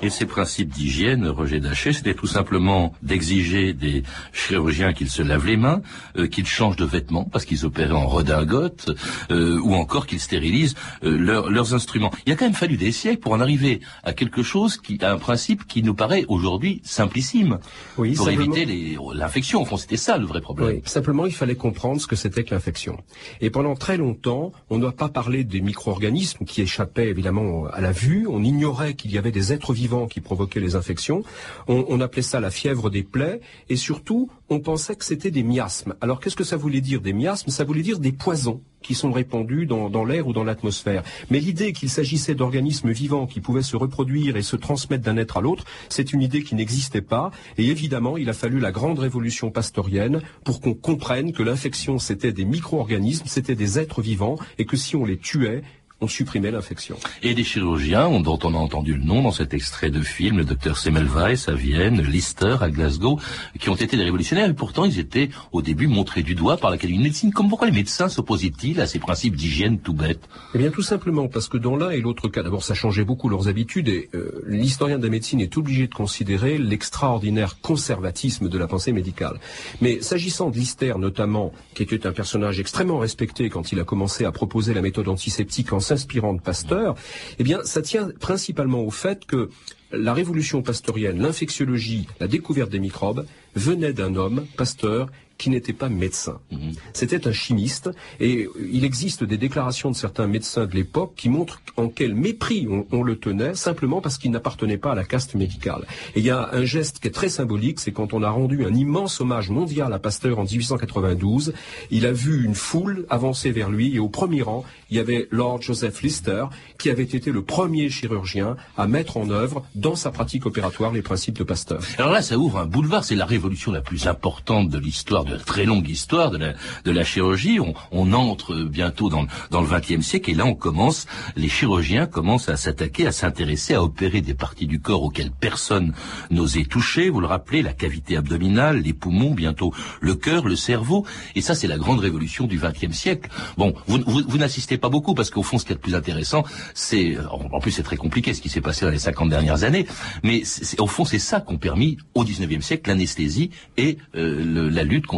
Et 0.00 0.10
ces 0.10 0.26
principes 0.26 0.68
d'hygiène, 0.68 1.26
Roger 1.26 1.58
Daché, 1.58 1.92
c'était 1.92 2.14
tout 2.14 2.26
simplement 2.26 2.94
d'exiger 3.02 3.72
des 3.72 4.04
chirurgiens 4.32 4.92
qu'ils 4.92 5.10
se 5.10 5.22
lavent 5.22 5.46
les 5.46 5.56
mains, 5.56 5.82
euh, 6.16 6.28
qu'ils 6.28 6.46
changent 6.46 6.76
de 6.76 6.84
vêtements 6.84 7.24
parce 7.24 7.44
qu'ils 7.44 7.66
opéraient 7.66 7.92
en 7.92 8.06
redingote, 8.06 8.90
euh, 9.30 9.58
ou 9.60 9.74
encore 9.74 10.06
qu'ils 10.06 10.20
stérilisent 10.20 10.76
euh, 11.02 11.18
leurs 11.18 11.74
instruments. 11.74 12.12
Il 12.26 12.32
a 12.32 12.36
quand 12.36 12.44
même 12.44 12.54
fallu 12.54 12.76
des 12.76 12.92
siècles 12.92 13.20
pour 13.20 13.32
en 13.32 13.40
arriver 13.40 13.80
à 14.04 14.12
quelque 14.12 14.42
chose 14.42 14.76
qui 14.76 14.98
a 15.02 15.12
un 15.12 15.18
principe 15.18 15.66
qui 15.66 15.82
nous 15.82 15.94
paraît 15.94 16.24
aujourd'hui 16.28 16.80
simplissime. 16.84 17.58
Oui, 17.96 18.14
pour 18.14 18.28
éviter 18.28 18.96
l'infection. 19.14 19.62
Au 19.62 19.64
fond, 19.64 19.76
c'était 19.76 19.96
ça 19.96 20.16
le 20.16 20.26
vrai 20.26 20.40
problème. 20.40 20.68
Oui, 20.68 20.82
simplement, 20.84 21.26
il 21.26 21.34
fallait 21.34 21.56
comprendre 21.56 22.00
ce 22.00 22.06
que 22.06 22.16
c'était 22.16 22.44
que 22.44 22.54
l'infection. 22.54 22.98
Et 23.40 23.50
pendant 23.50 23.74
très 23.74 23.96
longtemps, 23.96 24.52
on 24.70 24.78
n'a 24.78 24.92
pas 24.92 25.08
parlé 25.08 25.42
des 25.42 25.60
micro-organismes 25.60 26.44
qui 26.44 26.62
échappaient 26.62 27.07
évidemment 27.10 27.66
à 27.66 27.80
la 27.80 27.92
vue. 27.92 28.26
On 28.28 28.42
ignorait 28.42 28.94
qu'il 28.94 29.10
y 29.12 29.18
avait 29.18 29.32
des 29.32 29.52
êtres 29.52 29.72
vivants 29.72 30.06
qui 30.06 30.20
provoquaient 30.20 30.60
les 30.60 30.76
infections. 30.76 31.22
On, 31.66 32.00
appelait 32.00 32.22
ça 32.22 32.40
la 32.40 32.50
fièvre 32.50 32.90
des 32.90 33.02
plaies. 33.02 33.40
Et 33.68 33.76
surtout, 33.76 34.30
on 34.48 34.60
pensait 34.60 34.96
que 34.96 35.04
c'était 35.04 35.30
des 35.30 35.42
miasmes. 35.42 35.94
Alors 36.00 36.20
qu'est-ce 36.20 36.36
que 36.36 36.44
ça 36.44 36.56
voulait 36.56 36.80
dire 36.80 37.00
des 37.00 37.12
miasmes? 37.12 37.50
Ça 37.50 37.64
voulait 37.64 37.82
dire 37.82 37.98
des 37.98 38.12
poisons 38.12 38.62
qui 38.82 38.94
sont 38.94 39.10
répandus 39.10 39.66
dans, 39.66 39.90
dans 39.90 40.04
l'air 40.04 40.28
ou 40.28 40.32
dans 40.32 40.44
l'atmosphère. 40.44 41.02
Mais 41.30 41.40
l'idée 41.40 41.72
qu'il 41.72 41.90
s'agissait 41.90 42.34
d'organismes 42.34 42.92
vivants 42.92 43.26
qui 43.26 43.40
pouvaient 43.40 43.62
se 43.62 43.76
reproduire 43.76 44.36
et 44.36 44.42
se 44.42 44.56
transmettre 44.56 45.04
d'un 45.04 45.16
être 45.16 45.36
à 45.36 45.40
l'autre, 45.40 45.64
c'est 45.88 46.12
une 46.12 46.22
idée 46.22 46.42
qui 46.42 46.54
n'existait 46.54 47.02
pas. 47.02 47.30
Et 47.56 47.66
évidemment, 47.66 48.16
il 48.16 48.28
a 48.28 48.32
fallu 48.32 48.60
la 48.60 48.72
grande 48.72 48.98
révolution 48.98 49.50
pastorienne 49.50 50.22
pour 50.44 50.60
qu'on 50.60 50.74
comprenne 50.74 51.32
que 51.32 51.42
l'infection, 51.42 51.98
c'était 51.98 52.32
des 52.32 52.44
micro-organismes, 52.44 53.26
c'était 53.26 53.56
des 53.56 53.78
êtres 53.78 54.00
vivants, 54.00 54.36
et 54.58 54.64
que 54.64 54.76
si 54.76 54.96
on 54.96 55.04
les 55.04 55.18
tuait, 55.18 55.62
on 56.00 56.06
supprimait 56.06 56.52
l'infection. 56.52 56.96
Et 57.22 57.34
des 57.34 57.42
chirurgiens, 57.42 58.08
dont 58.20 58.38
on 58.44 58.54
a 58.54 58.56
entendu 58.56 58.94
le 58.94 59.02
nom 59.02 59.22
dans 59.22 59.32
cet 59.32 59.52
extrait 59.52 59.90
de 59.90 60.00
film, 60.00 60.38
le 60.38 60.44
docteur 60.44 60.78
Semmelweis 60.78 61.48
à 61.48 61.52
Vienne, 61.52 62.00
Lister 62.02 62.56
à 62.60 62.70
Glasgow, 62.70 63.18
qui 63.58 63.68
ont 63.68 63.74
été 63.74 63.96
des 63.96 64.04
révolutionnaires, 64.04 64.48
et 64.48 64.54
pourtant 64.54 64.84
ils 64.84 65.00
étaient 65.00 65.30
au 65.50 65.60
début 65.60 65.88
montrés 65.88 66.22
du 66.22 66.36
doigt 66.36 66.56
par 66.56 66.70
l'Académie 66.70 66.98
de 66.98 67.02
médecine. 67.02 67.32
Comme 67.32 67.48
pourquoi 67.48 67.66
les 67.66 67.74
médecins 67.74 68.08
s'opposaient-ils 68.08 68.80
à 68.80 68.86
ces 68.86 69.00
principes 69.00 69.34
d'hygiène 69.34 69.80
tout 69.80 69.92
bêtes 69.92 70.28
Eh 70.54 70.58
bien 70.58 70.70
tout 70.70 70.82
simplement 70.82 71.26
parce 71.26 71.48
que 71.48 71.58
dans 71.58 71.74
l'un 71.74 71.90
et 71.90 72.00
l'autre 72.00 72.28
cas, 72.28 72.44
d'abord 72.44 72.62
ça 72.62 72.74
changeait 72.74 73.04
beaucoup 73.04 73.28
leurs 73.28 73.48
habitudes, 73.48 73.88
et 73.88 74.08
euh, 74.14 74.44
l'historien 74.46 74.98
de 74.98 75.04
la 75.04 75.10
médecine 75.10 75.40
est 75.40 75.56
obligé 75.56 75.88
de 75.88 75.94
considérer 75.94 76.58
l'extraordinaire 76.58 77.60
conservatisme 77.60 78.48
de 78.48 78.58
la 78.58 78.68
pensée 78.68 78.92
médicale. 78.92 79.40
Mais 79.80 80.00
s'agissant 80.00 80.50
de 80.50 80.56
Lister 80.56 80.94
notamment, 80.96 81.52
qui 81.74 81.82
était 81.82 82.06
un 82.06 82.12
personnage 82.12 82.60
extrêmement 82.60 82.98
respecté 82.98 83.48
quand 83.50 83.72
il 83.72 83.80
a 83.80 83.84
commencé 83.84 84.24
à 84.24 84.30
proposer 84.30 84.74
la 84.74 84.82
méthode 84.82 85.08
antiseptique 85.08 85.72
en 85.72 85.80
s'inspirant 85.88 86.34
de 86.34 86.40
Pasteur, 86.40 86.94
eh 87.38 87.44
bien, 87.44 87.60
ça 87.64 87.82
tient 87.82 88.10
principalement 88.20 88.82
au 88.82 88.90
fait 88.90 89.24
que 89.26 89.50
la 89.90 90.12
révolution 90.12 90.62
pasteurienne, 90.62 91.20
l'infectiologie, 91.20 92.06
la 92.20 92.28
découverte 92.28 92.70
des 92.70 92.78
microbes 92.78 93.24
venait 93.54 93.94
d'un 93.94 94.14
homme, 94.14 94.46
Pasteur, 94.56 95.08
qui 95.38 95.50
n'était 95.50 95.72
pas 95.72 95.88
médecin. 95.88 96.40
Mhm. 96.50 96.72
C'était 96.92 97.26
un 97.28 97.32
chimiste, 97.32 97.90
et 98.20 98.48
il 98.72 98.84
existe 98.84 99.24
des 99.24 99.38
déclarations 99.38 99.90
de 99.90 99.96
certains 99.96 100.26
médecins 100.26 100.66
de 100.66 100.74
l'époque 100.74 101.12
qui 101.16 101.28
montrent 101.28 101.62
en 101.76 101.88
quel 101.88 102.14
mépris 102.14 102.66
on, 102.68 102.86
on 102.90 103.02
le 103.02 103.16
tenait, 103.16 103.54
simplement 103.54 104.00
parce 104.00 104.18
qu'il 104.18 104.32
n'appartenait 104.32 104.78
pas 104.78 104.92
à 104.92 104.94
la 104.94 105.04
caste 105.04 105.36
médicale. 105.36 105.86
Et 106.16 106.20
il 106.20 106.26
y 106.26 106.30
a 106.30 106.50
un 106.52 106.64
geste 106.64 106.98
qui 106.98 107.08
est 107.08 107.12
très 107.12 107.28
symbolique, 107.28 107.78
c'est 107.80 107.92
quand 107.92 108.12
on 108.12 108.22
a 108.22 108.30
rendu 108.30 108.64
un 108.64 108.74
immense 108.74 109.20
hommage 109.20 109.48
mondial 109.48 109.92
à 109.92 109.98
Pasteur 109.98 110.40
en 110.40 110.44
1892, 110.44 111.52
il 111.90 112.04
a 112.04 112.12
vu 112.12 112.44
une 112.44 112.56
foule 112.56 113.06
avancer 113.08 113.52
vers 113.52 113.70
lui, 113.70 113.94
et 113.94 114.00
au 114.00 114.08
premier 114.08 114.42
rang, 114.42 114.64
il 114.90 114.96
y 114.96 115.00
avait 115.00 115.28
Lord 115.30 115.62
Joseph 115.62 116.02
Lister, 116.02 116.46
qui 116.78 116.90
avait 116.90 117.04
été 117.04 117.30
le 117.30 117.42
premier 117.42 117.90
chirurgien 117.90 118.56
à 118.76 118.88
mettre 118.88 119.16
en 119.16 119.30
œuvre, 119.30 119.64
dans 119.74 119.94
sa 119.94 120.10
pratique 120.10 120.46
opératoire, 120.46 120.92
les 120.92 121.02
principes 121.02 121.38
de 121.38 121.44
Pasteur. 121.44 121.80
Alors 121.98 122.10
là, 122.10 122.22
ça 122.22 122.36
ouvre 122.36 122.58
un 122.58 122.66
boulevard, 122.66 123.04
c'est 123.04 123.14
la 123.14 123.26
révolution 123.26 123.70
la 123.70 123.80
plus 123.80 124.06
importante 124.08 124.68
de 124.68 124.78
l'histoire 124.78 125.24
de 125.28 125.36
très 125.36 125.64
longue 125.64 125.88
histoire 125.88 126.30
de 126.30 126.38
la, 126.38 126.54
de 126.84 126.90
la 126.90 127.04
chirurgie. 127.04 127.60
On, 127.60 127.74
on 127.92 128.12
entre 128.12 128.54
bientôt 128.64 129.08
dans, 129.08 129.26
dans 129.50 129.60
le 129.60 129.68
XXe 129.68 130.04
siècle 130.04 130.30
et 130.30 130.34
là 130.34 130.46
on 130.46 130.54
commence, 130.54 131.06
les 131.36 131.48
chirurgiens 131.48 132.06
commencent 132.06 132.48
à 132.48 132.56
s'attaquer, 132.56 133.06
à 133.06 133.12
s'intéresser, 133.12 133.74
à 133.74 133.82
opérer 133.82 134.20
des 134.20 134.34
parties 134.34 134.66
du 134.66 134.80
corps 134.80 135.02
auxquelles 135.02 135.30
personne 135.30 135.92
n'osait 136.30 136.64
toucher. 136.64 137.10
Vous 137.10 137.20
le 137.20 137.26
rappelez, 137.26 137.62
la 137.62 137.72
cavité 137.72 138.16
abdominale, 138.16 138.78
les 138.78 138.92
poumons, 138.92 139.32
bientôt 139.32 139.72
le 140.00 140.14
cœur, 140.14 140.46
le 140.46 140.56
cerveau. 140.56 141.06
Et 141.34 141.40
ça, 141.40 141.54
c'est 141.54 141.66
la 141.66 141.78
grande 141.78 142.00
révolution 142.00 142.46
du 142.46 142.58
XXe 142.58 142.96
siècle. 142.96 143.30
Bon, 143.56 143.74
vous, 143.86 143.98
vous, 144.06 144.22
vous 144.26 144.38
n'assistez 144.38 144.78
pas 144.78 144.88
beaucoup 144.88 145.14
parce 145.14 145.30
qu'au 145.30 145.42
fond, 145.42 145.58
ce 145.58 145.64
qui 145.64 145.72
est 145.72 145.76
le 145.76 145.80
plus 145.80 145.94
intéressant, 145.94 146.44
c'est, 146.74 147.16
en 147.30 147.60
plus 147.60 147.72
c'est 147.72 147.82
très 147.82 147.96
compliqué 147.96 148.34
ce 148.34 148.40
qui 148.40 148.48
s'est 148.48 148.60
passé 148.60 148.84
dans 148.84 148.90
les 148.90 148.98
50 148.98 149.28
dernières 149.28 149.64
années, 149.64 149.86
mais 150.22 150.42
au 150.78 150.86
fond, 150.86 151.04
c'est 151.04 151.18
ça 151.18 151.40
qu'ont 151.40 151.58
permis 151.58 151.98
au 152.14 152.24
XIXe 152.24 152.64
siècle 152.64 152.88
l'anesthésie 152.90 153.50
et 153.76 153.98
euh, 154.14 154.70
la 154.70 154.84
lutte 154.84 155.06
contre 155.06 155.17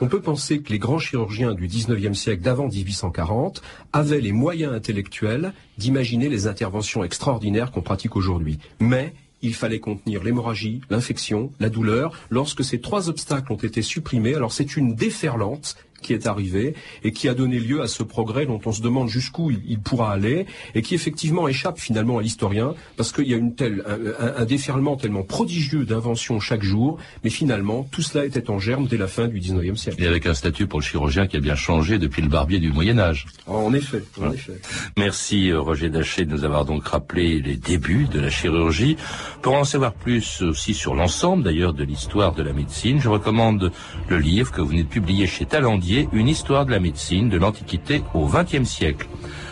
On 0.00 0.08
peut 0.08 0.20
penser 0.20 0.60
que 0.60 0.70
les 0.70 0.78
grands 0.78 0.98
chirurgiens 0.98 1.54
du 1.54 1.68
19e 1.68 2.14
siècle 2.14 2.42
d'avant 2.42 2.68
1840 2.68 3.62
avaient 3.92 4.20
les 4.20 4.32
moyens 4.32 4.72
intellectuels 4.72 5.52
d'imaginer 5.78 6.28
les 6.28 6.46
interventions 6.46 7.04
extraordinaires 7.04 7.70
qu'on 7.70 7.82
pratique 7.82 8.16
aujourd'hui. 8.16 8.58
Mais 8.80 9.14
il 9.42 9.54
fallait 9.54 9.80
contenir 9.80 10.22
l'hémorragie, 10.22 10.80
l'infection, 10.88 11.50
la 11.58 11.68
douleur. 11.68 12.12
Lorsque 12.30 12.64
ces 12.64 12.80
trois 12.80 13.08
obstacles 13.08 13.52
ont 13.52 13.56
été 13.56 13.82
supprimés, 13.82 14.34
alors 14.34 14.52
c'est 14.52 14.76
une 14.76 14.94
déferlante 14.94 15.76
qui 16.02 16.12
est 16.12 16.26
arrivé 16.26 16.74
et 17.04 17.12
qui 17.12 17.28
a 17.28 17.34
donné 17.34 17.58
lieu 17.58 17.80
à 17.82 17.88
ce 17.88 18.02
progrès 18.02 18.46
dont 18.46 18.60
on 18.66 18.72
se 18.72 18.82
demande 18.82 19.08
jusqu'où 19.08 19.50
il, 19.50 19.62
il 19.66 19.80
pourra 19.80 20.12
aller 20.12 20.46
et 20.74 20.82
qui 20.82 20.94
effectivement 20.94 21.48
échappe 21.48 21.78
finalement 21.78 22.18
à 22.18 22.22
l'historien 22.22 22.74
parce 22.96 23.12
qu'il 23.12 23.28
y 23.28 23.34
a 23.34 23.36
une 23.36 23.54
telle, 23.54 23.84
un, 23.86 24.42
un 24.42 24.44
déferlement 24.44 24.96
tellement 24.96 25.22
prodigieux 25.22 25.84
d'inventions 25.84 26.40
chaque 26.40 26.62
jour, 26.62 26.98
mais 27.24 27.30
finalement 27.30 27.86
tout 27.90 28.02
cela 28.02 28.24
était 28.24 28.50
en 28.50 28.58
germe 28.58 28.86
dès 28.86 28.96
la 28.96 29.06
fin 29.06 29.28
du 29.28 29.40
19e 29.40 29.76
siècle. 29.76 30.02
Et 30.02 30.06
avec 30.06 30.26
un 30.26 30.34
statut 30.34 30.66
pour 30.66 30.80
le 30.80 30.84
chirurgien 30.84 31.26
qui 31.26 31.36
a 31.36 31.40
bien 31.40 31.54
changé 31.54 31.98
depuis 31.98 32.22
le 32.22 32.28
barbier 32.28 32.58
du 32.58 32.72
Moyen 32.72 32.98
Âge. 32.98 33.26
En 33.46 33.72
effet, 33.72 34.02
en 34.20 34.32
effet. 34.32 34.60
Merci 34.96 35.50
euh, 35.50 35.60
Roger 35.60 35.88
Daché 35.88 36.24
de 36.24 36.30
nous 36.30 36.44
avoir 36.44 36.64
donc 36.64 36.86
rappelé 36.86 37.40
les 37.40 37.56
débuts 37.56 38.06
de 38.10 38.20
la 38.20 38.30
chirurgie. 38.30 38.96
Pour 39.42 39.54
en 39.54 39.64
savoir 39.64 39.92
plus 39.92 40.42
aussi 40.42 40.74
sur 40.74 40.94
l'ensemble 40.94 41.42
d'ailleurs 41.42 41.74
de 41.74 41.84
l'histoire 41.84 42.34
de 42.34 42.42
la 42.42 42.52
médecine, 42.52 43.00
je 43.00 43.08
recommande 43.08 43.72
le 44.08 44.18
livre 44.18 44.52
que 44.52 44.60
vous 44.60 44.68
venez 44.68 44.84
de 44.84 44.88
publier 44.88 45.26
chez 45.26 45.46
Talendier 45.46 45.91
une 46.12 46.28
histoire 46.28 46.64
de 46.64 46.70
la 46.70 46.80
médecine 46.80 47.28
de 47.28 47.36
l'Antiquité 47.36 48.02
au 48.14 48.26
XXe 48.26 48.68
siècle. 48.68 49.06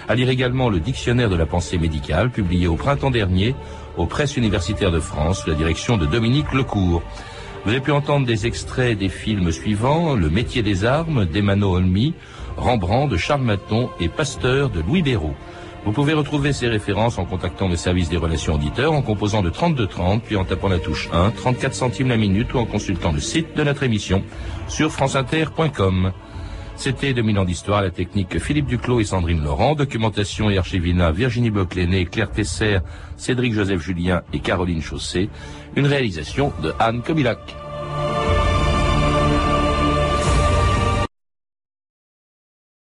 À 0.09 0.15
lire 0.15 0.31
également 0.31 0.69
le 0.69 0.81
Dictionnaire 0.81 1.29
de 1.29 1.37
la 1.37 1.47
pensée 1.47 1.79
médicale, 1.79 2.31
publié 2.31 2.67
au 2.67 2.77
printemps 2.77 3.11
dernier 3.11 3.55
aux 3.97 4.07
presses 4.07 4.37
universitaires 4.37 4.91
de 4.91 5.01
France, 5.01 5.43
sous 5.43 5.51
la 5.51 5.57
direction 5.57 5.97
de 5.97 6.07
Dominique 6.07 6.53
Lecourt. 6.53 7.03
Vous 7.65 7.71
avez 7.71 7.81
pu 7.81 7.93
entendre 7.93 8.27
des 8.27 8.47
extraits 8.47 8.97
des 8.99 9.11
films 9.11 9.53
suivants 9.53 10.15
Le 10.15 10.31
métier 10.31 10.63
des 10.63 10.85
armes 10.85 11.27
d'Emmanuel 11.27 11.83
Olmy, 11.83 12.15
Rembrandt 12.57 13.13
de 13.13 13.19
Charles 13.19 13.43
Maton 13.43 13.91
et 14.01 14.09
Pasteur 14.09 14.71
de 14.71 14.81
Louis 14.81 15.03
Béraud. 15.03 15.35
Vous 15.85 15.93
pouvez 15.93 16.13
retrouver 16.13 16.53
ces 16.53 16.69
références 16.69 17.19
en 17.19 17.25
contactant 17.25 17.69
le 17.69 17.77
service 17.77 18.09
des 18.09 18.19
relations 18.19 18.55
auditeurs, 18.55 18.93
en 18.93 19.03
composant 19.03 19.43
de 19.43 19.51
3230, 19.51 20.23
puis 20.23 20.37
en 20.37 20.45
tapant 20.45 20.69
la 20.69 20.79
touche 20.79 21.09
1, 21.13 21.31
34 21.31 21.75
centimes 21.75 22.09
la 22.09 22.17
minute 22.17 22.53
ou 22.55 22.59
en 22.59 22.67
consultant 22.67 23.13
le 23.13 23.21
site 23.21 23.57
de 23.57 23.63
notre 23.63 23.83
émission 23.83 24.23
sur 24.69 24.91
franceinter.com. 24.91 26.13
C'était 26.81 27.13
2000 27.13 27.39
ans 27.39 27.45
d'histoire, 27.45 27.83
la 27.83 27.91
technique 27.91 28.39
Philippe 28.39 28.65
Duclos 28.65 29.01
et 29.01 29.05
Sandrine 29.05 29.45
Laurent, 29.45 29.75
documentation 29.75 30.49
et 30.49 30.57
archivina 30.57 31.13
Virginie 31.13 31.51
Boclené, 31.51 32.07
Claire 32.07 32.31
Tesser, 32.31 32.79
Cédric 33.19 33.53
Joseph 33.53 33.83
Julien 33.83 34.23
et 34.33 34.39
Caroline 34.39 34.81
Chausset, 34.81 35.29
une 35.77 35.87
réalisation 35.87 36.55
de 36.63 36.73
Anne 36.79 37.03
Kobilac. 37.03 37.39